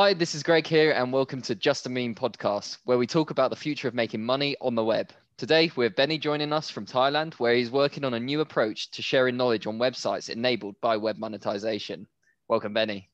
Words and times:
Hi, 0.00 0.14
this 0.14 0.36
is 0.36 0.44
Greg 0.44 0.64
here, 0.64 0.92
and 0.92 1.12
welcome 1.12 1.42
to 1.42 1.56
Just 1.56 1.86
a 1.86 1.88
Meme 1.88 2.14
podcast, 2.14 2.78
where 2.84 2.98
we 2.98 3.06
talk 3.08 3.32
about 3.32 3.50
the 3.50 3.56
future 3.56 3.88
of 3.88 3.94
making 3.94 4.24
money 4.24 4.54
on 4.60 4.76
the 4.76 4.84
web. 4.84 5.10
Today, 5.36 5.72
we 5.74 5.86
have 5.86 5.96
Benny 5.96 6.18
joining 6.18 6.52
us 6.52 6.70
from 6.70 6.86
Thailand, 6.86 7.34
where 7.34 7.56
he's 7.56 7.72
working 7.72 8.04
on 8.04 8.14
a 8.14 8.20
new 8.20 8.40
approach 8.40 8.92
to 8.92 9.02
sharing 9.02 9.36
knowledge 9.36 9.66
on 9.66 9.76
websites 9.76 10.30
enabled 10.30 10.76
by 10.80 10.96
web 10.96 11.18
monetization. 11.18 12.06
Welcome, 12.46 12.74
Benny. 12.74 13.10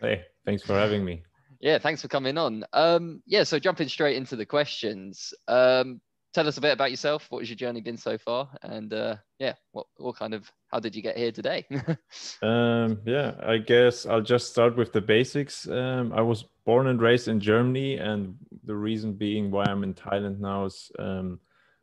Hey, 0.00 0.26
thanks 0.46 0.62
for 0.62 0.74
having 0.74 1.04
me. 1.04 1.24
Yeah, 1.58 1.78
thanks 1.78 2.02
for 2.02 2.06
coming 2.06 2.38
on. 2.38 2.64
Um, 2.72 3.20
yeah, 3.26 3.42
so 3.42 3.58
jumping 3.58 3.88
straight 3.88 4.16
into 4.16 4.36
the 4.36 4.46
questions. 4.46 5.34
Um, 5.48 6.00
tell 6.38 6.46
us 6.46 6.56
a 6.56 6.60
bit 6.60 6.72
about 6.72 6.92
yourself. 6.92 7.26
What 7.30 7.40
has 7.40 7.50
your 7.50 7.56
journey 7.56 7.80
been 7.80 7.96
so 7.96 8.16
far? 8.16 8.48
And 8.62 8.92
uh, 8.92 9.16
yeah, 9.40 9.54
what, 9.72 9.86
what 9.96 10.14
kind 10.14 10.34
of, 10.34 10.48
how 10.68 10.78
did 10.78 10.94
you 10.94 11.02
get 11.02 11.16
here 11.16 11.32
today? 11.32 11.66
um, 12.42 13.00
yeah, 13.04 13.34
I 13.42 13.58
guess 13.58 14.06
I'll 14.06 14.22
just 14.22 14.48
start 14.48 14.76
with 14.76 14.92
the 14.92 15.00
basics. 15.00 15.68
Um, 15.68 16.12
I 16.12 16.20
was 16.20 16.44
born 16.64 16.86
and 16.86 17.02
raised 17.02 17.26
in 17.26 17.40
Germany, 17.40 17.96
and 17.96 18.36
the 18.62 18.76
reason 18.76 19.14
being 19.14 19.50
why 19.50 19.64
I'm 19.64 19.82
in 19.82 19.94
Thailand 19.94 20.38
now 20.38 20.66
is 20.66 20.92
um, 21.00 21.40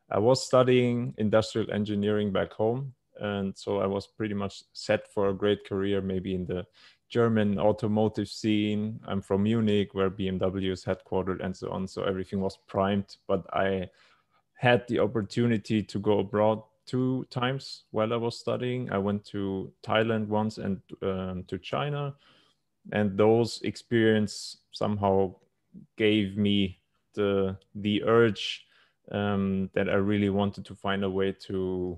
I 0.10 0.20
was 0.20 0.46
studying 0.48 1.14
industrial 1.18 1.70
engineering 1.74 2.32
back 2.32 2.54
home. 2.54 2.94
And 3.20 3.58
so 3.58 3.80
I 3.80 3.88
was 3.88 4.08
pretty 4.08 4.36
much 4.36 4.64
set 4.72 5.12
for 5.14 5.28
a 5.28 5.34
great 5.34 5.68
career, 5.68 6.02
maybe 6.02 6.34
in 6.34 6.46
the 6.46 6.66
German 7.10 7.60
automotive 7.60 8.30
scene. 8.30 9.02
I'm 9.06 9.22
from 9.22 9.44
Munich, 9.44 9.94
where 9.94 10.10
BMW 10.10 10.72
is 10.72 10.86
headquartered, 10.86 11.44
and 11.44 11.54
so 11.54 11.72
on. 11.72 11.90
So 11.90 12.04
everything 12.04 12.40
was 12.40 12.58
primed. 12.68 13.18
But 13.28 13.44
I 13.54 13.90
had 14.56 14.88
the 14.88 15.00
opportunity 15.00 15.84
to 15.84 16.00
go 16.00 16.20
abroad 16.20 16.62
two 16.86 17.26
times 17.30 17.84
while 17.92 18.14
I 18.14 18.18
was 18.18 18.40
studying. 18.40 18.92
I 18.92 18.98
went 18.98 19.26
to 19.26 19.72
Thailand 19.84 20.28
once 20.28 20.58
and 20.58 20.82
um, 21.02 21.44
to 21.48 21.58
China, 21.58 22.16
and 22.92 23.18
those 23.18 23.62
experience 23.64 24.58
somehow 24.72 25.36
gave 25.98 26.38
me 26.38 26.80
the 27.14 27.58
the 27.76 28.04
urge 28.04 28.66
um, 29.12 29.70
that 29.74 29.90
I 29.90 29.96
really 29.96 30.30
wanted 30.30 30.66
to 30.66 30.76
find 30.76 31.04
a 31.04 31.10
way 31.10 31.32
to 31.48 31.98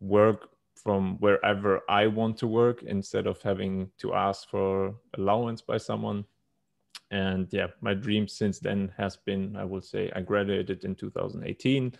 work 0.00 0.50
from 0.74 1.16
wherever 1.18 1.80
I 1.88 2.06
want 2.06 2.36
to 2.38 2.46
work 2.46 2.82
instead 2.82 3.26
of 3.26 3.40
having 3.40 3.90
to 3.98 4.14
ask 4.14 4.48
for 4.50 4.94
allowance 5.16 5.62
by 5.62 5.78
someone 5.78 6.24
and 7.14 7.46
yeah 7.52 7.68
my 7.80 7.94
dream 7.94 8.26
since 8.26 8.58
then 8.58 8.92
has 8.96 9.16
been 9.16 9.56
i 9.56 9.64
would 9.64 9.84
say 9.84 10.10
i 10.16 10.20
graduated 10.20 10.84
in 10.84 10.94
2018 10.94 11.92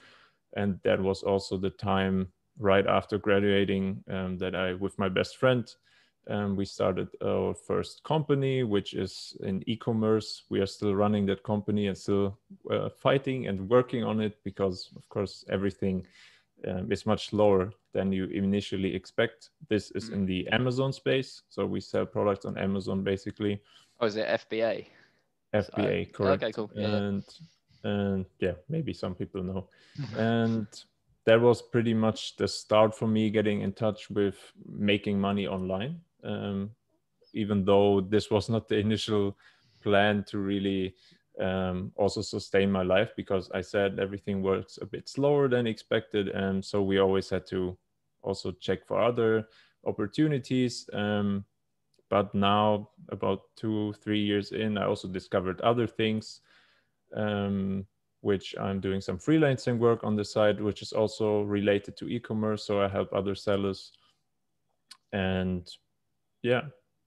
and 0.56 0.78
that 0.82 1.00
was 1.00 1.22
also 1.22 1.56
the 1.56 1.70
time 1.70 2.26
right 2.58 2.86
after 2.86 3.16
graduating 3.18 4.02
um, 4.10 4.36
that 4.36 4.54
i 4.54 4.74
with 4.74 4.98
my 4.98 5.08
best 5.08 5.36
friend 5.36 5.74
um, 6.28 6.56
we 6.56 6.64
started 6.64 7.08
our 7.22 7.54
first 7.54 8.02
company 8.02 8.62
which 8.62 8.94
is 8.94 9.36
in 9.42 9.62
e-commerce. 9.66 10.44
We 10.48 10.60
are 10.60 10.66
still 10.66 10.94
running 10.94 11.26
that 11.26 11.42
company 11.42 11.88
and 11.88 11.98
still 11.98 12.38
uh, 12.70 12.88
fighting 12.88 13.48
and 13.48 13.68
working 13.68 14.04
on 14.04 14.20
it 14.22 14.38
because 14.42 14.88
of 14.96 15.06
course 15.10 15.44
everything 15.50 16.06
um, 16.66 16.90
is 16.90 17.04
much 17.04 17.34
lower 17.34 17.72
than 17.92 18.10
you 18.10 18.24
initially 18.28 18.94
expect. 18.94 19.50
This 19.68 19.90
is 19.90 20.08
in 20.08 20.24
the 20.24 20.48
amazon 20.48 20.94
space. 20.94 21.42
So 21.50 21.66
we 21.66 21.80
sell 21.80 22.06
products 22.06 22.46
on 22.46 22.56
amazon 22.56 23.04
basically. 23.04 23.60
Oh, 24.00 24.06
is 24.06 24.16
it 24.16 24.26
FBA? 24.26 24.86
FBA, 25.54 26.12
correct? 26.12 26.42
Okay, 26.42 26.52
cool. 26.52 26.70
Yeah. 26.74 26.96
And 26.96 27.24
and 27.84 28.26
yeah, 28.40 28.52
maybe 28.68 28.92
some 28.92 29.14
people 29.14 29.42
know. 29.42 29.68
and 30.16 30.66
that 31.26 31.40
was 31.40 31.62
pretty 31.62 31.94
much 31.94 32.36
the 32.36 32.48
start 32.48 32.94
for 32.94 33.06
me 33.06 33.30
getting 33.30 33.62
in 33.62 33.72
touch 33.72 34.10
with 34.10 34.36
making 34.66 35.20
money 35.20 35.46
online. 35.46 36.00
Um, 36.22 36.70
even 37.32 37.64
though 37.64 38.00
this 38.00 38.30
was 38.30 38.48
not 38.48 38.68
the 38.68 38.76
initial 38.76 39.36
plan 39.82 40.24
to 40.28 40.38
really 40.38 40.94
um, 41.40 41.92
also 41.96 42.22
sustain 42.22 42.70
my 42.70 42.82
life 42.82 43.10
because 43.16 43.50
I 43.52 43.60
said 43.60 43.98
everything 43.98 44.42
works 44.42 44.78
a 44.80 44.86
bit 44.86 45.08
slower 45.08 45.48
than 45.48 45.66
expected, 45.66 46.28
and 46.28 46.64
so 46.64 46.82
we 46.82 46.98
always 46.98 47.28
had 47.28 47.46
to 47.48 47.76
also 48.22 48.52
check 48.52 48.86
for 48.86 49.00
other 49.00 49.48
opportunities. 49.86 50.88
Um, 50.92 51.44
but 52.14 52.32
now 52.32 52.88
about 53.08 53.40
two 53.56 53.92
three 54.02 54.20
years 54.30 54.52
in 54.52 54.78
i 54.78 54.84
also 54.86 55.08
discovered 55.08 55.60
other 55.62 55.86
things 55.86 56.42
um, 57.16 57.84
which 58.20 58.54
i'm 58.60 58.78
doing 58.78 59.00
some 59.00 59.18
freelancing 59.18 59.78
work 59.78 60.04
on 60.04 60.14
the 60.14 60.24
side 60.24 60.60
which 60.60 60.80
is 60.80 60.92
also 60.92 61.42
related 61.42 61.96
to 61.96 62.08
e-commerce. 62.08 62.62
So 62.66 62.80
i 62.80 62.88
help 62.88 63.12
other 63.12 63.34
sellers. 63.34 63.80
And 65.12 65.68
yeah 66.42 66.62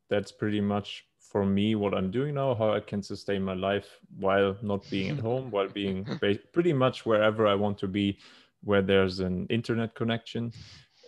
that's 0.09 0.31
pretty 0.31 0.61
much 0.61 1.05
for 1.31 1.45
me 1.45 1.75
what 1.75 1.93
i'm 1.93 2.11
doing 2.11 2.35
now 2.35 2.55
how 2.55 2.73
i 2.73 2.79
can 2.79 3.01
sustain 3.03 3.41
my 3.43 3.53
life 3.53 3.89
while 4.25 4.55
not 4.61 4.89
being 4.89 5.09
at 5.11 5.19
home 5.19 5.51
while 5.51 5.67
being 5.67 6.05
pretty 6.53 6.73
much 6.73 7.05
wherever 7.05 7.45
i 7.47 7.55
want 7.55 7.77
to 7.77 7.87
be 7.87 8.17
where 8.63 8.81
there's 8.81 9.19
an 9.19 9.47
internet 9.49 9.95
connection. 9.95 10.51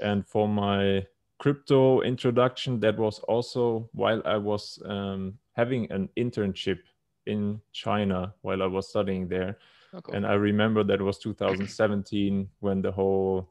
And 0.01 0.25
for 0.25 0.47
my 0.47 1.05
crypto 1.39 2.01
introduction 2.01 2.79
that 2.79 2.97
was 2.99 3.19
also 3.19 3.89
while 3.93 4.21
i 4.25 4.37
was 4.37 4.81
um, 4.85 5.33
having 5.53 5.89
an 5.91 6.09
internship 6.17 6.79
in 7.25 7.59
china 7.71 8.33
while 8.41 8.61
i 8.61 8.65
was 8.65 8.89
studying 8.89 9.27
there. 9.27 9.57
Oh, 9.93 10.01
cool. 10.01 10.15
and 10.15 10.27
i 10.27 10.33
remember 10.33 10.83
that 10.83 11.01
was 11.01 11.17
2017 11.17 12.47
when 12.59 12.81
the 12.81 12.91
whole 12.91 13.49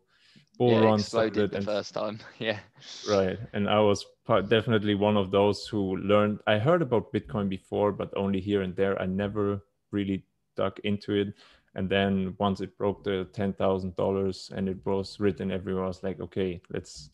bull 0.58 0.72
yeah, 0.72 0.80
run 0.80 0.98
started 0.98 1.50
the 1.50 1.56
and, 1.56 1.66
first 1.66 1.94
time. 1.94 2.18
Yeah. 2.38 2.58
Right. 3.08 3.38
And 3.52 3.68
i 3.68 3.80
was 3.80 4.04
part, 4.24 4.48
definitely 4.48 4.94
one 4.94 5.16
of 5.16 5.30
those 5.30 5.66
who 5.66 5.96
learned 5.96 6.40
i 6.46 6.58
heard 6.58 6.82
about 6.82 7.12
bitcoin 7.12 7.48
before 7.48 7.92
but 7.92 8.12
only 8.16 8.40
here 8.40 8.62
and 8.62 8.76
there. 8.76 9.00
I 9.00 9.06
never 9.06 9.60
really 9.90 10.24
dug 10.56 10.78
into 10.84 11.14
it. 11.14 11.34
And 11.74 11.88
then 11.88 12.34
once 12.38 12.60
it 12.60 12.76
broke 12.76 13.04
the 13.04 13.28
$10000 13.32 14.50
and 14.52 14.68
it 14.68 14.78
was 14.84 15.18
written 15.20 15.50
everywhere 15.50 15.84
i 15.84 15.88
was 15.88 16.02
like 16.02 16.20
okay 16.20 16.60
let's 16.70 17.10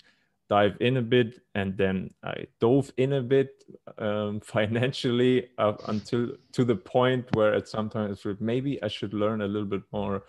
dive 0.49 0.77
in 0.81 0.99
a 0.99 1.03
bit 1.03 1.41
and 1.55 1.77
then 1.77 2.11
I 2.23 2.47
dove 2.61 2.93
in 2.97 3.15
a 3.15 3.23
bit 3.23 3.65
um, 3.99 4.41
financially 4.45 5.49
up 5.59 5.89
until 5.89 6.33
to 6.53 6.65
the 6.65 6.77
point 6.77 7.35
where 7.35 7.55
at 7.55 7.69
sometimes 7.69 8.27
maybe 8.41 8.83
I 8.83 8.89
should 8.89 9.15
learn 9.15 9.43
a 9.43 9.47
little 9.47 9.69
bit 9.69 9.83
more 9.93 10.25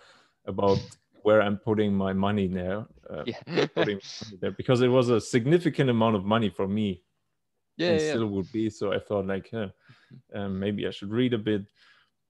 about 0.46 0.78
where 1.22 1.42
I'm 1.42 1.58
putting 1.58 1.92
my 1.92 2.12
money 2.12 2.46
now. 2.46 2.86
Uh, 3.10 3.24
yeah. 3.26 3.66
putting 3.74 3.96
money 3.96 4.38
there 4.40 4.52
because 4.52 4.80
it 4.80 4.88
was 4.88 5.08
a 5.08 5.20
significant 5.20 5.90
amount 5.90 6.16
of 6.16 6.24
money 6.24 6.48
for 6.48 6.68
me. 6.68 7.02
Yeah, 7.76 7.90
and 7.90 8.00
yeah. 8.00 8.10
still 8.10 8.26
would 8.28 8.50
be. 8.52 8.70
So 8.70 8.92
I 8.92 9.00
thought 9.00 9.26
like, 9.26 9.50
huh, 9.52 9.68
um, 10.34 10.58
maybe 10.58 10.86
I 10.86 10.90
should 10.90 11.10
read 11.10 11.34
a 11.34 11.38
bit, 11.38 11.66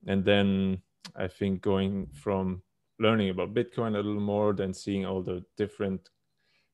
and 0.07 0.25
then 0.25 0.81
I 1.15 1.27
think 1.27 1.61
going 1.61 2.07
from 2.07 2.63
learning 2.99 3.29
about 3.29 3.53
Bitcoin 3.53 3.93
a 3.93 3.97
little 3.97 4.19
more, 4.19 4.51
then 4.53 4.73
seeing 4.73 5.05
all 5.05 5.21
the 5.21 5.45
different 5.55 6.09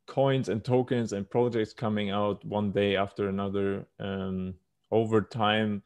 coins 0.08 0.50
and 0.50 0.64
tokens 0.64 1.14
and 1.14 1.30
projects 1.30 1.74
coming 1.74 2.10
out 2.10 2.44
one 2.46 2.72
day 2.72 2.96
after 2.96 3.30
another. 3.30 3.86
Um, 4.00 4.56
over 4.92 5.22
time, 5.22 5.82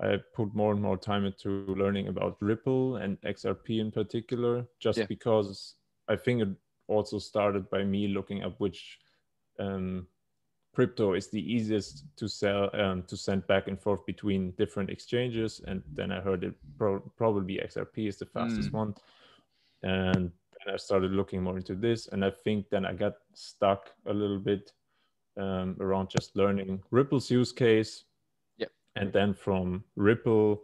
I 0.00 0.16
put 0.34 0.54
more 0.54 0.72
and 0.72 0.82
more 0.82 0.96
time 0.96 1.24
into 1.24 1.66
learning 1.66 2.08
about 2.08 2.36
Ripple 2.40 2.96
and 2.96 3.20
XRP 3.20 3.80
in 3.80 3.90
particular, 3.90 4.66
just 4.78 4.98
yeah. 4.98 5.06
because 5.06 5.74
I 6.08 6.16
think 6.16 6.42
it 6.42 6.48
also 6.88 7.18
started 7.18 7.68
by 7.70 7.84
me 7.84 8.08
looking 8.08 8.42
up 8.42 8.58
which 8.58 8.98
um, 9.58 10.06
crypto 10.74 11.14
is 11.14 11.28
the 11.28 11.40
easiest 11.40 12.04
to 12.16 12.28
sell 12.28 12.70
um, 12.74 13.02
to 13.04 13.16
send 13.16 13.46
back 13.46 13.68
and 13.68 13.80
forth 13.80 14.04
between 14.06 14.52
different 14.52 14.90
exchanges, 14.90 15.60
and 15.66 15.82
then 15.92 16.10
I 16.10 16.20
heard 16.20 16.44
it 16.44 16.54
pro- 16.78 17.00
probably 17.16 17.60
XRP 17.62 18.08
is 18.08 18.16
the 18.16 18.26
fastest 18.26 18.70
mm. 18.70 18.74
one, 18.74 18.94
and 19.82 20.32
and 20.64 20.74
I 20.74 20.76
started 20.76 21.12
looking 21.12 21.42
more 21.42 21.56
into 21.56 21.74
this. 21.74 22.08
And 22.08 22.24
I 22.24 22.30
think 22.30 22.68
then 22.70 22.84
I 22.84 22.92
got 22.92 23.14
stuck 23.34 23.90
a 24.06 24.12
little 24.12 24.38
bit 24.38 24.72
um, 25.36 25.76
around 25.80 26.10
just 26.10 26.36
learning 26.36 26.82
Ripple's 26.90 27.30
use 27.30 27.52
case. 27.52 28.04
Yeah. 28.58 28.66
And 28.96 29.12
then 29.12 29.34
from 29.34 29.84
Ripple 29.96 30.62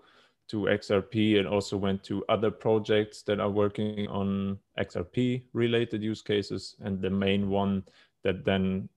to 0.49 0.63
XRP 0.63 1.39
and 1.39 1.49
also 1.49 1.77
went 1.77 2.05
to 2.05 2.25
other 2.29 2.51
projects 2.51 3.23
that 3.23 3.41
are 3.41 3.51
working 3.51 4.07
on 4.09 4.59
XRP 4.79 5.43
related 5.53 6.03
use 6.03 6.23
cases. 6.23 6.77
And 6.81 7.01
the 7.01 7.11
main 7.11 7.49
one 7.49 7.85
that 8.23 8.45
then 8.45 8.89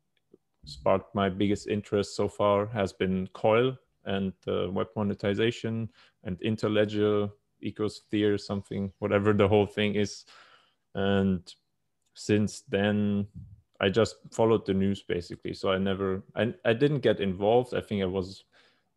sparked 0.66 1.16
my 1.16 1.30
biggest 1.30 1.68
interest 1.68 2.16
so 2.16 2.28
far 2.28 2.68
has 2.68 2.94
been 2.94 3.28
Coil 3.34 3.75
and 4.06 4.34
uh, 4.48 4.69
web 4.69 4.88
monetization 4.95 5.90
and 6.24 6.40
Interledger, 6.42 7.30
Ecosphere, 7.63 8.40
something, 8.40 8.92
whatever 9.00 9.34
the 9.34 9.48
whole 9.48 9.66
thing 9.66 9.95
is 9.95 10.25
and 10.96 11.54
since 12.14 12.64
then 12.70 13.26
i 13.82 13.90
just 13.90 14.18
followed 14.32 14.66
the 14.66 14.74
news 14.74 15.04
basically. 15.04 15.54
So 15.54 15.72
i 15.72 15.78
never 15.78 16.24
i, 16.36 16.54
I 16.66 16.74
didn't 16.74 17.00
get 17.00 17.20
involved. 17.20 17.74
I 17.74 17.82
think 17.82 18.02
i 18.02 18.06
was 18.06 18.44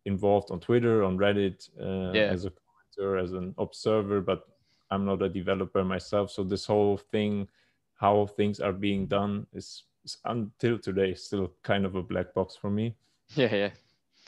involved 0.04 0.50
on 0.50 0.58
twitter 0.58 1.04
on 1.04 1.16
reddit 1.16 1.68
uh, 1.80 2.12
yeah. 2.12 2.24
as 2.24 2.44
a 2.44 2.50
commenter 2.50 3.22
as 3.22 3.32
an 3.32 3.54
observer 3.58 4.20
but 4.20 4.48
i'm 4.90 5.04
not 5.04 5.22
a 5.22 5.28
developer 5.28 5.84
myself. 5.84 6.30
So 6.30 6.42
this 6.42 6.66
whole 6.66 6.96
thing 6.96 7.48
how 7.94 8.26
things 8.26 8.58
are 8.58 8.72
being 8.72 9.06
done 9.06 9.46
is, 9.52 9.84
is 10.04 10.16
until 10.24 10.76
today 10.76 11.14
still 11.14 11.52
kind 11.62 11.86
of 11.86 11.94
a 11.94 12.02
black 12.02 12.34
box 12.34 12.56
for 12.56 12.70
me. 12.70 12.96
Yeah 13.36 13.54
yeah. 13.54 13.70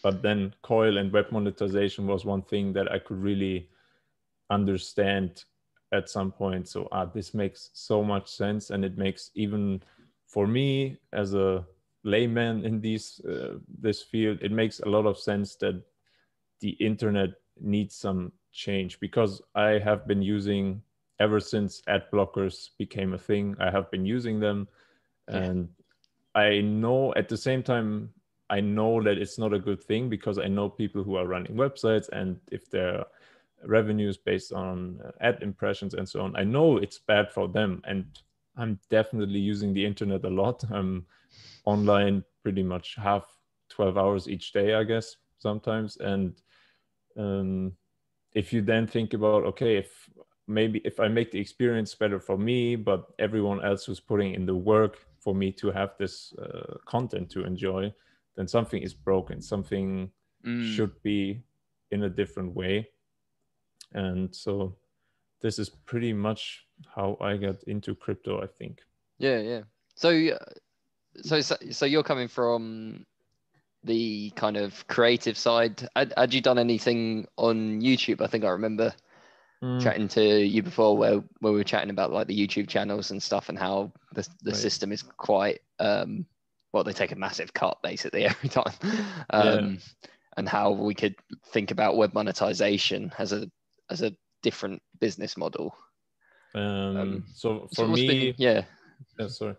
But 0.03 0.23
then 0.23 0.55
coil 0.63 0.99
and 0.99 1.11
web 1.11 1.33
monetization 1.33 2.07
was 2.07 2.25
one 2.25 2.43
thing 2.43 2.73
that 2.75 2.93
i 2.93 2.99
could 2.99 3.21
really 3.21 3.69
understand 4.51 5.45
at 5.95 6.11
some 6.11 6.33
point 6.33 6.69
so 6.69 6.89
ah 6.93 7.05
this 7.05 7.33
makes 7.33 7.71
so 7.73 8.03
much 8.03 8.29
sense 8.29 8.71
and 8.71 8.85
it 8.85 8.99
makes 8.99 9.31
even 9.35 9.81
for 10.27 10.47
me 10.47 10.99
as 11.13 11.35
a 11.35 11.65
layman 12.03 12.65
in 12.65 12.81
these 12.81 13.21
uh, 13.21 13.55
this 13.81 14.03
field 14.03 14.39
it 14.43 14.53
makes 14.53 14.81
a 14.81 14.89
lot 14.89 15.07
of 15.07 15.19
sense 15.19 15.57
that 15.57 15.81
the 16.61 16.71
internet 16.71 17.31
needs 17.61 17.95
some 17.95 18.33
change 18.53 18.99
because 19.01 19.41
i 19.55 19.79
have 19.79 20.07
been 20.07 20.23
using 20.23 20.83
ever 21.21 21.41
since 21.41 21.83
ad 21.87 22.03
blockers 22.13 22.71
became 22.79 23.15
a 23.15 23.19
thing 23.19 23.57
i 23.61 23.71
have 23.71 23.91
been 23.91 24.05
using 24.05 24.41
them 24.41 24.69
yeah. 25.31 25.37
and 25.39 25.69
i 26.35 26.61
know 26.61 27.15
at 27.15 27.29
the 27.29 27.37
same 27.37 27.63
time 27.63 28.11
i 28.51 28.61
know 28.61 29.03
that 29.03 29.17
it's 29.17 29.39
not 29.39 29.55
a 29.55 29.59
good 29.59 29.83
thing 29.83 30.09
because 30.09 30.39
i 30.39 30.49
know 30.49 30.69
people 30.69 31.03
who 31.03 31.15
are 31.17 31.27
running 31.27 31.55
websites 31.55 32.09
and 32.11 32.39
if 32.51 32.69
their 32.71 33.05
revenues 33.67 34.17
based 34.17 34.53
on 34.53 35.01
uh, 35.05 35.11
ad 35.21 35.39
impressions 35.43 35.95
and 35.95 36.09
so 36.09 36.21
on. 36.21 36.37
I 36.37 36.45
know 36.45 36.79
it's 36.79 36.99
bad 36.99 37.31
for 37.31 37.49
them 37.49 37.83
and 37.85 38.05
i'm 38.57 38.79
definitely 38.89 39.41
using 39.41 39.75
the 39.75 39.85
internet 39.85 40.25
a 40.25 40.31
lot. 40.31 40.63
I'm 40.71 41.07
online 41.65 42.25
pretty 42.43 42.63
much 42.63 42.95
half 42.97 43.27
12 43.71 43.99
hours 43.99 44.29
each 44.29 44.53
day 44.53 44.75
i 44.75 44.85
guess 44.85 45.17
sometimes. 45.39 45.97
And 45.97 46.41
um, 47.17 47.73
if 48.33 48.53
you 48.53 48.63
then 48.63 48.87
think 48.87 49.15
about 49.15 49.45
okay 49.45 49.77
if 49.77 50.11
maybe 50.47 50.81
if 50.85 51.01
i 51.01 51.09
make 51.09 51.31
the 51.31 51.39
experience 51.39 51.95
better 51.95 52.21
for 52.21 52.37
me 52.37 52.77
but 52.77 53.07
everyone 53.19 53.65
else 53.65 53.87
who's 53.87 54.01
putting 54.01 54.35
in 54.35 54.45
the 54.45 54.55
work 54.55 54.99
for 55.19 55.35
me 55.35 55.51
to 55.51 55.71
have 55.71 55.93
this 55.99 56.35
uh, 56.35 56.75
content 56.85 57.31
to 57.31 57.45
enjoy 57.45 57.91
then 58.37 58.49
something 58.49 58.83
is 58.83 58.95
broken. 58.95 59.41
Something 59.41 60.11
mm. 60.47 60.75
should 60.75 61.03
be 61.03 61.43
in 61.91 62.05
a 62.05 62.09
different 62.09 62.55
way 62.55 62.89
and 63.95 64.35
so 64.35 64.77
this 65.41 65.59
is 65.59 65.69
pretty 65.69 66.13
much 66.13 66.67
how 66.95 67.17
i 67.21 67.37
got 67.37 67.63
into 67.65 67.95
crypto 67.95 68.43
i 68.43 68.47
think 68.47 68.81
yeah 69.19 69.39
yeah 69.39 69.61
so 69.95 70.37
so 71.23 71.41
so 71.41 71.87
you're 71.87 72.03
coming 72.03 72.29
from 72.29 73.05
the 73.85 74.31
kind 74.35 74.57
of 74.57 74.87
creative 74.89 75.37
side 75.37 75.87
had, 75.95 76.13
had 76.17 76.35
you 76.35 76.41
done 76.41 76.59
anything 76.59 77.27
on 77.37 77.81
youtube 77.81 78.21
i 78.21 78.27
think 78.27 78.45
i 78.45 78.49
remember 78.49 78.93
mm. 79.63 79.81
chatting 79.83 80.09
to 80.09 80.45
you 80.45 80.63
before 80.63 80.97
where, 80.97 81.23
where 81.41 81.53
we 81.53 81.59
were 81.59 81.65
chatting 81.65 81.91
about 81.91 82.13
like 82.13 82.27
the 82.27 82.47
youtube 82.47 82.69
channels 82.69 83.11
and 83.11 83.23
stuff 83.23 83.49
and 83.49 83.59
how 83.59 83.93
the, 84.15 84.27
the 84.43 84.51
right. 84.51 84.57
system 84.57 84.91
is 84.91 85.03
quite 85.03 85.61
um 85.79 86.27
well 86.73 86.83
they 86.83 86.93
take 86.93 87.13
a 87.13 87.17
massive 87.17 87.53
cut 87.53 87.79
basically 87.83 88.25
every 88.27 88.49
time 88.49 88.73
um 89.31 89.75
yeah. 90.03 90.09
and 90.37 90.49
how 90.49 90.73
we 90.73 90.95
could 90.95 91.15
think 91.47 91.71
about 91.71 91.97
web 91.97 92.15
monetization 92.15 93.13
as 93.19 93.33
a 93.33 93.49
as 93.91 94.03
a 94.03 94.13
different 94.43 94.83
business 95.01 95.37
model. 95.37 95.75
Um, 96.55 96.97
um 96.97 97.25
so 97.35 97.69
for 97.75 97.87
so 97.87 97.89
me 97.89 98.07
been, 98.07 98.35
yeah. 98.39 98.65
Yeah 99.19 99.27
sorry. 99.29 99.57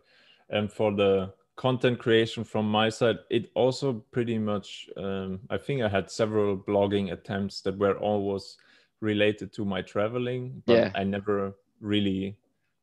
And 0.49 0.71
for 0.71 0.91
the 0.91 1.33
content 1.55 1.99
creation 1.99 2.43
from 2.43 2.69
my 2.69 2.89
side 2.89 3.17
it 3.29 3.49
also 3.55 3.93
pretty 4.11 4.37
much 4.37 4.89
um, 4.97 5.39
i 5.49 5.57
think 5.57 5.81
i 5.81 5.87
had 5.87 6.11
several 6.11 6.57
blogging 6.57 7.13
attempts 7.13 7.61
that 7.61 7.77
were 7.77 7.97
always 7.97 8.57
related 8.99 9.53
to 9.53 9.63
my 9.63 9.81
traveling 9.81 10.61
but 10.65 10.75
yeah. 10.75 10.91
i 10.95 11.03
never 11.03 11.53
really 11.79 12.37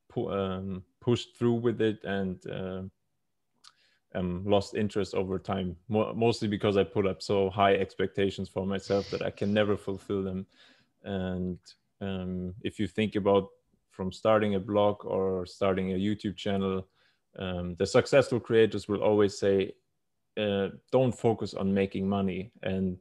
pu- 0.08 0.30
um, 0.30 0.82
pushed 1.00 1.36
through 1.36 1.54
with 1.54 1.80
it 1.80 2.02
and 2.04 2.46
uh, 2.46 2.82
um, 4.14 4.42
lost 4.46 4.74
interest 4.74 5.14
over 5.14 5.38
time 5.38 5.76
Mo- 5.88 6.14
mostly 6.14 6.48
because 6.48 6.78
i 6.78 6.84
put 6.84 7.06
up 7.06 7.22
so 7.22 7.50
high 7.50 7.74
expectations 7.74 8.48
for 8.48 8.64
myself 8.64 9.10
that 9.10 9.22
i 9.22 9.30
can 9.30 9.52
never 9.52 9.76
fulfill 9.76 10.22
them 10.22 10.46
and 11.04 11.58
um, 12.00 12.54
if 12.62 12.78
you 12.78 12.86
think 12.86 13.16
about 13.16 13.48
from 13.90 14.10
starting 14.10 14.54
a 14.54 14.60
blog 14.60 15.04
or 15.04 15.46
starting 15.46 15.92
a 15.92 15.96
youtube 15.96 16.36
channel 16.36 16.86
um, 17.38 17.74
the 17.78 17.86
successful 17.86 18.40
creators 18.40 18.88
will 18.88 19.02
always 19.02 19.38
say 19.38 19.72
uh, 20.36 20.68
don't 20.90 21.12
focus 21.12 21.54
on 21.54 21.72
making 21.72 22.08
money 22.08 22.50
and 22.62 22.96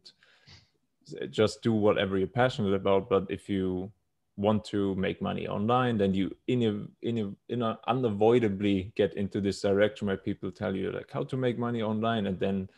just 1.29 1.61
do 1.61 1.73
whatever 1.73 2.17
you're 2.17 2.27
passionate 2.27 2.73
about. 2.73 3.09
But 3.09 3.27
if 3.29 3.49
you 3.49 3.91
want 4.37 4.63
to 4.63 4.95
make 4.95 5.21
money 5.21 5.47
online 5.47 5.97
then 5.97 6.13
you 6.13 6.35
in 6.47 6.63
a, 6.63 7.07
in 7.07 7.17
a, 7.19 7.53
in 7.53 7.61
a 7.61 7.77
unavoidably 7.87 8.91
get 8.95 9.13
into 9.15 9.41
this 9.41 9.61
direction 9.61 10.07
where 10.07 10.17
people 10.17 10.51
tell 10.51 10.75
you 10.75 10.91
like 10.91 11.11
how 11.11 11.23
to 11.23 11.37
make 11.37 11.59
money 11.59 11.81
online. 11.81 12.27
And 12.27 12.39
then 12.39 12.69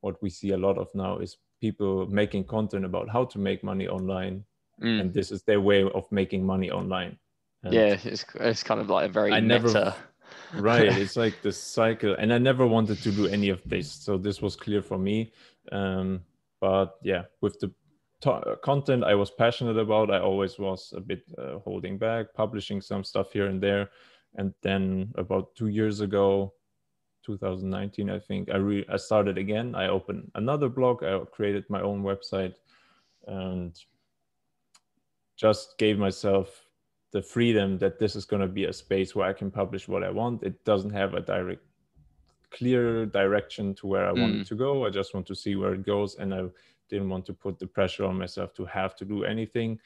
what 0.00 0.20
we 0.22 0.30
see 0.30 0.50
a 0.50 0.58
lot 0.58 0.78
of 0.78 0.88
now 0.94 1.18
is 1.18 1.36
people 1.60 2.06
making 2.08 2.44
content 2.44 2.84
about 2.84 3.08
how 3.08 3.24
to 3.24 3.38
make 3.38 3.64
money 3.64 3.88
online 3.88 4.44
mm. 4.82 5.00
and 5.00 5.12
this 5.12 5.30
is 5.30 5.42
their 5.42 5.60
way 5.60 5.82
of 5.82 6.10
making 6.10 6.44
money 6.44 6.70
online. 6.70 7.18
And 7.62 7.74
yeah 7.74 7.98
it's, 8.04 8.24
it's 8.34 8.62
kind 8.62 8.80
of 8.80 8.88
like 8.88 9.10
a 9.10 9.12
very 9.12 9.32
I 9.32 9.40
meta. 9.40 9.62
Never, 9.62 9.94
right 10.54 10.84
it's 11.02 11.16
like 11.16 11.42
the 11.42 11.52
cycle 11.52 12.14
and 12.18 12.32
i 12.32 12.38
never 12.38 12.66
wanted 12.66 12.98
to 13.02 13.10
do 13.10 13.26
any 13.26 13.48
of 13.48 13.62
this 13.66 13.90
so 13.90 14.16
this 14.16 14.40
was 14.40 14.56
clear 14.56 14.82
for 14.82 14.98
me. 14.98 15.32
Um, 15.72 16.22
but 16.60 16.96
yeah 17.02 17.24
with 17.40 17.58
the 17.60 17.68
t- 18.22 18.54
content 18.62 19.04
i 19.04 19.14
was 19.14 19.30
passionate 19.30 19.78
about 19.78 20.10
i 20.10 20.18
always 20.18 20.58
was 20.58 20.92
a 20.96 21.00
bit 21.00 21.22
uh, 21.38 21.58
holding 21.58 21.98
back 21.98 22.34
publishing 22.34 22.80
some 22.80 23.04
stuff 23.04 23.32
here 23.32 23.46
and 23.46 23.60
there. 23.60 23.90
And 24.34 24.52
then 24.62 25.10
about 25.16 25.54
two 25.56 25.68
years 25.68 26.00
ago 26.00 26.52
2019 27.24 28.10
i 28.10 28.18
think 28.18 28.50
i 28.50 28.56
re- 28.56 28.86
i 28.88 28.96
started 28.96 29.36
again. 29.38 29.74
I 29.74 29.88
opened 29.88 30.30
another 30.34 30.68
blog 30.68 31.02
i 31.02 31.18
created 31.32 31.64
my 31.68 31.80
own 31.80 32.02
website 32.02 32.54
and 33.26 33.78
just 35.38 35.78
gave 35.78 35.98
myself 35.98 36.68
the 37.12 37.22
freedom 37.22 37.78
that 37.78 37.98
this 37.98 38.14
is 38.14 38.24
going 38.24 38.42
to 38.42 38.48
be 38.48 38.64
a 38.64 38.72
space 38.72 39.14
where 39.14 39.26
I 39.26 39.32
can 39.32 39.50
publish 39.50 39.88
what 39.88 40.04
I 40.04 40.10
want. 40.10 40.42
It 40.42 40.62
doesn't 40.64 40.90
have 40.90 41.14
a 41.14 41.20
direct, 41.20 41.62
clear 42.50 43.06
direction 43.06 43.74
to 43.76 43.86
where 43.86 44.06
I 44.06 44.12
mm. 44.12 44.20
want 44.20 44.34
it 44.34 44.40
mm. 44.40 44.48
to 44.48 44.54
go. 44.56 44.84
I 44.84 44.90
just 44.90 45.14
want 45.14 45.26
to 45.28 45.34
see 45.34 45.56
where 45.56 45.72
it 45.72 45.86
goes, 45.86 46.16
and 46.16 46.34
I 46.34 46.44
didn't 46.90 47.08
want 47.08 47.24
to 47.26 47.32
put 47.32 47.58
the 47.58 47.66
pressure 47.66 48.04
on 48.04 48.18
myself 48.18 48.52
to 48.54 48.64
have 48.66 48.96
to 48.96 49.04
do 49.04 49.24
anything. 49.24 49.78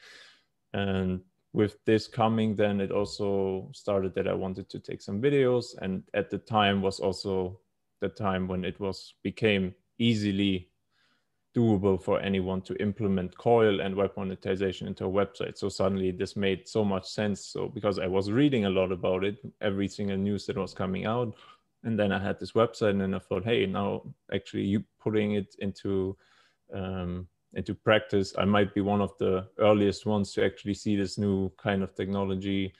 And 0.73 1.21
with 1.53 1.77
this 1.85 2.07
coming, 2.07 2.55
then 2.55 2.81
it 2.81 2.91
also 2.91 3.69
started 3.73 4.15
that 4.15 4.27
I 4.27 4.33
wanted 4.33 4.69
to 4.69 4.79
take 4.79 5.01
some 5.01 5.21
videos, 5.21 5.75
and 5.81 6.03
at 6.13 6.29
the 6.29 6.39
time 6.39 6.81
was 6.81 6.99
also 6.99 7.59
the 8.01 8.09
time 8.09 8.47
when 8.47 8.65
it 8.65 8.79
was 8.79 9.13
became 9.23 9.73
easily 9.99 10.72
doable 11.55 12.01
for 12.01 12.19
anyone 12.19 12.61
to 12.61 12.75
implement 12.81 13.37
coil 13.37 13.81
and 13.81 13.95
web 13.95 14.11
monetization 14.17 14.87
into 14.87 15.05
a 15.05 15.09
website. 15.09 15.57
So 15.57 15.69
suddenly 15.69 16.11
this 16.11 16.35
made 16.35 16.67
so 16.67 16.83
much 16.83 17.07
sense. 17.07 17.45
So 17.45 17.67
because 17.67 17.99
i 17.99 18.07
was 18.07 18.31
reading 18.31 18.65
a 18.65 18.69
lot 18.69 18.91
about 18.91 19.23
it 19.23 19.37
every 19.61 19.87
single 19.87 20.17
news 20.17 20.45
that 20.45 20.57
was 20.57 20.73
coming 20.73 21.05
out 21.05 21.35
and 21.83 21.99
then 21.99 22.11
i 22.11 22.19
had 22.19 22.39
this 22.39 22.53
website 22.53 22.91
and 22.91 23.01
then 23.01 23.13
i 23.13 23.19
thought 23.19 23.43
hey 23.43 23.65
now 23.65 24.01
actually 24.33 24.63
you 24.63 24.83
putting 24.99 25.33
it 25.33 25.55
into 25.59 26.15
um, 26.73 27.27
into 27.53 27.73
practice 27.73 28.33
i 28.37 28.45
might 28.45 28.73
be 28.73 28.81
one 28.81 29.01
of 29.01 29.17
the 29.19 29.47
earliest 29.59 30.05
ones 30.05 30.33
to 30.33 30.43
actually 30.43 30.73
see 30.73 30.95
this 30.95 31.17
new 31.17 31.49
kind 31.57 31.83
of 31.83 31.93
technology 31.95 32.73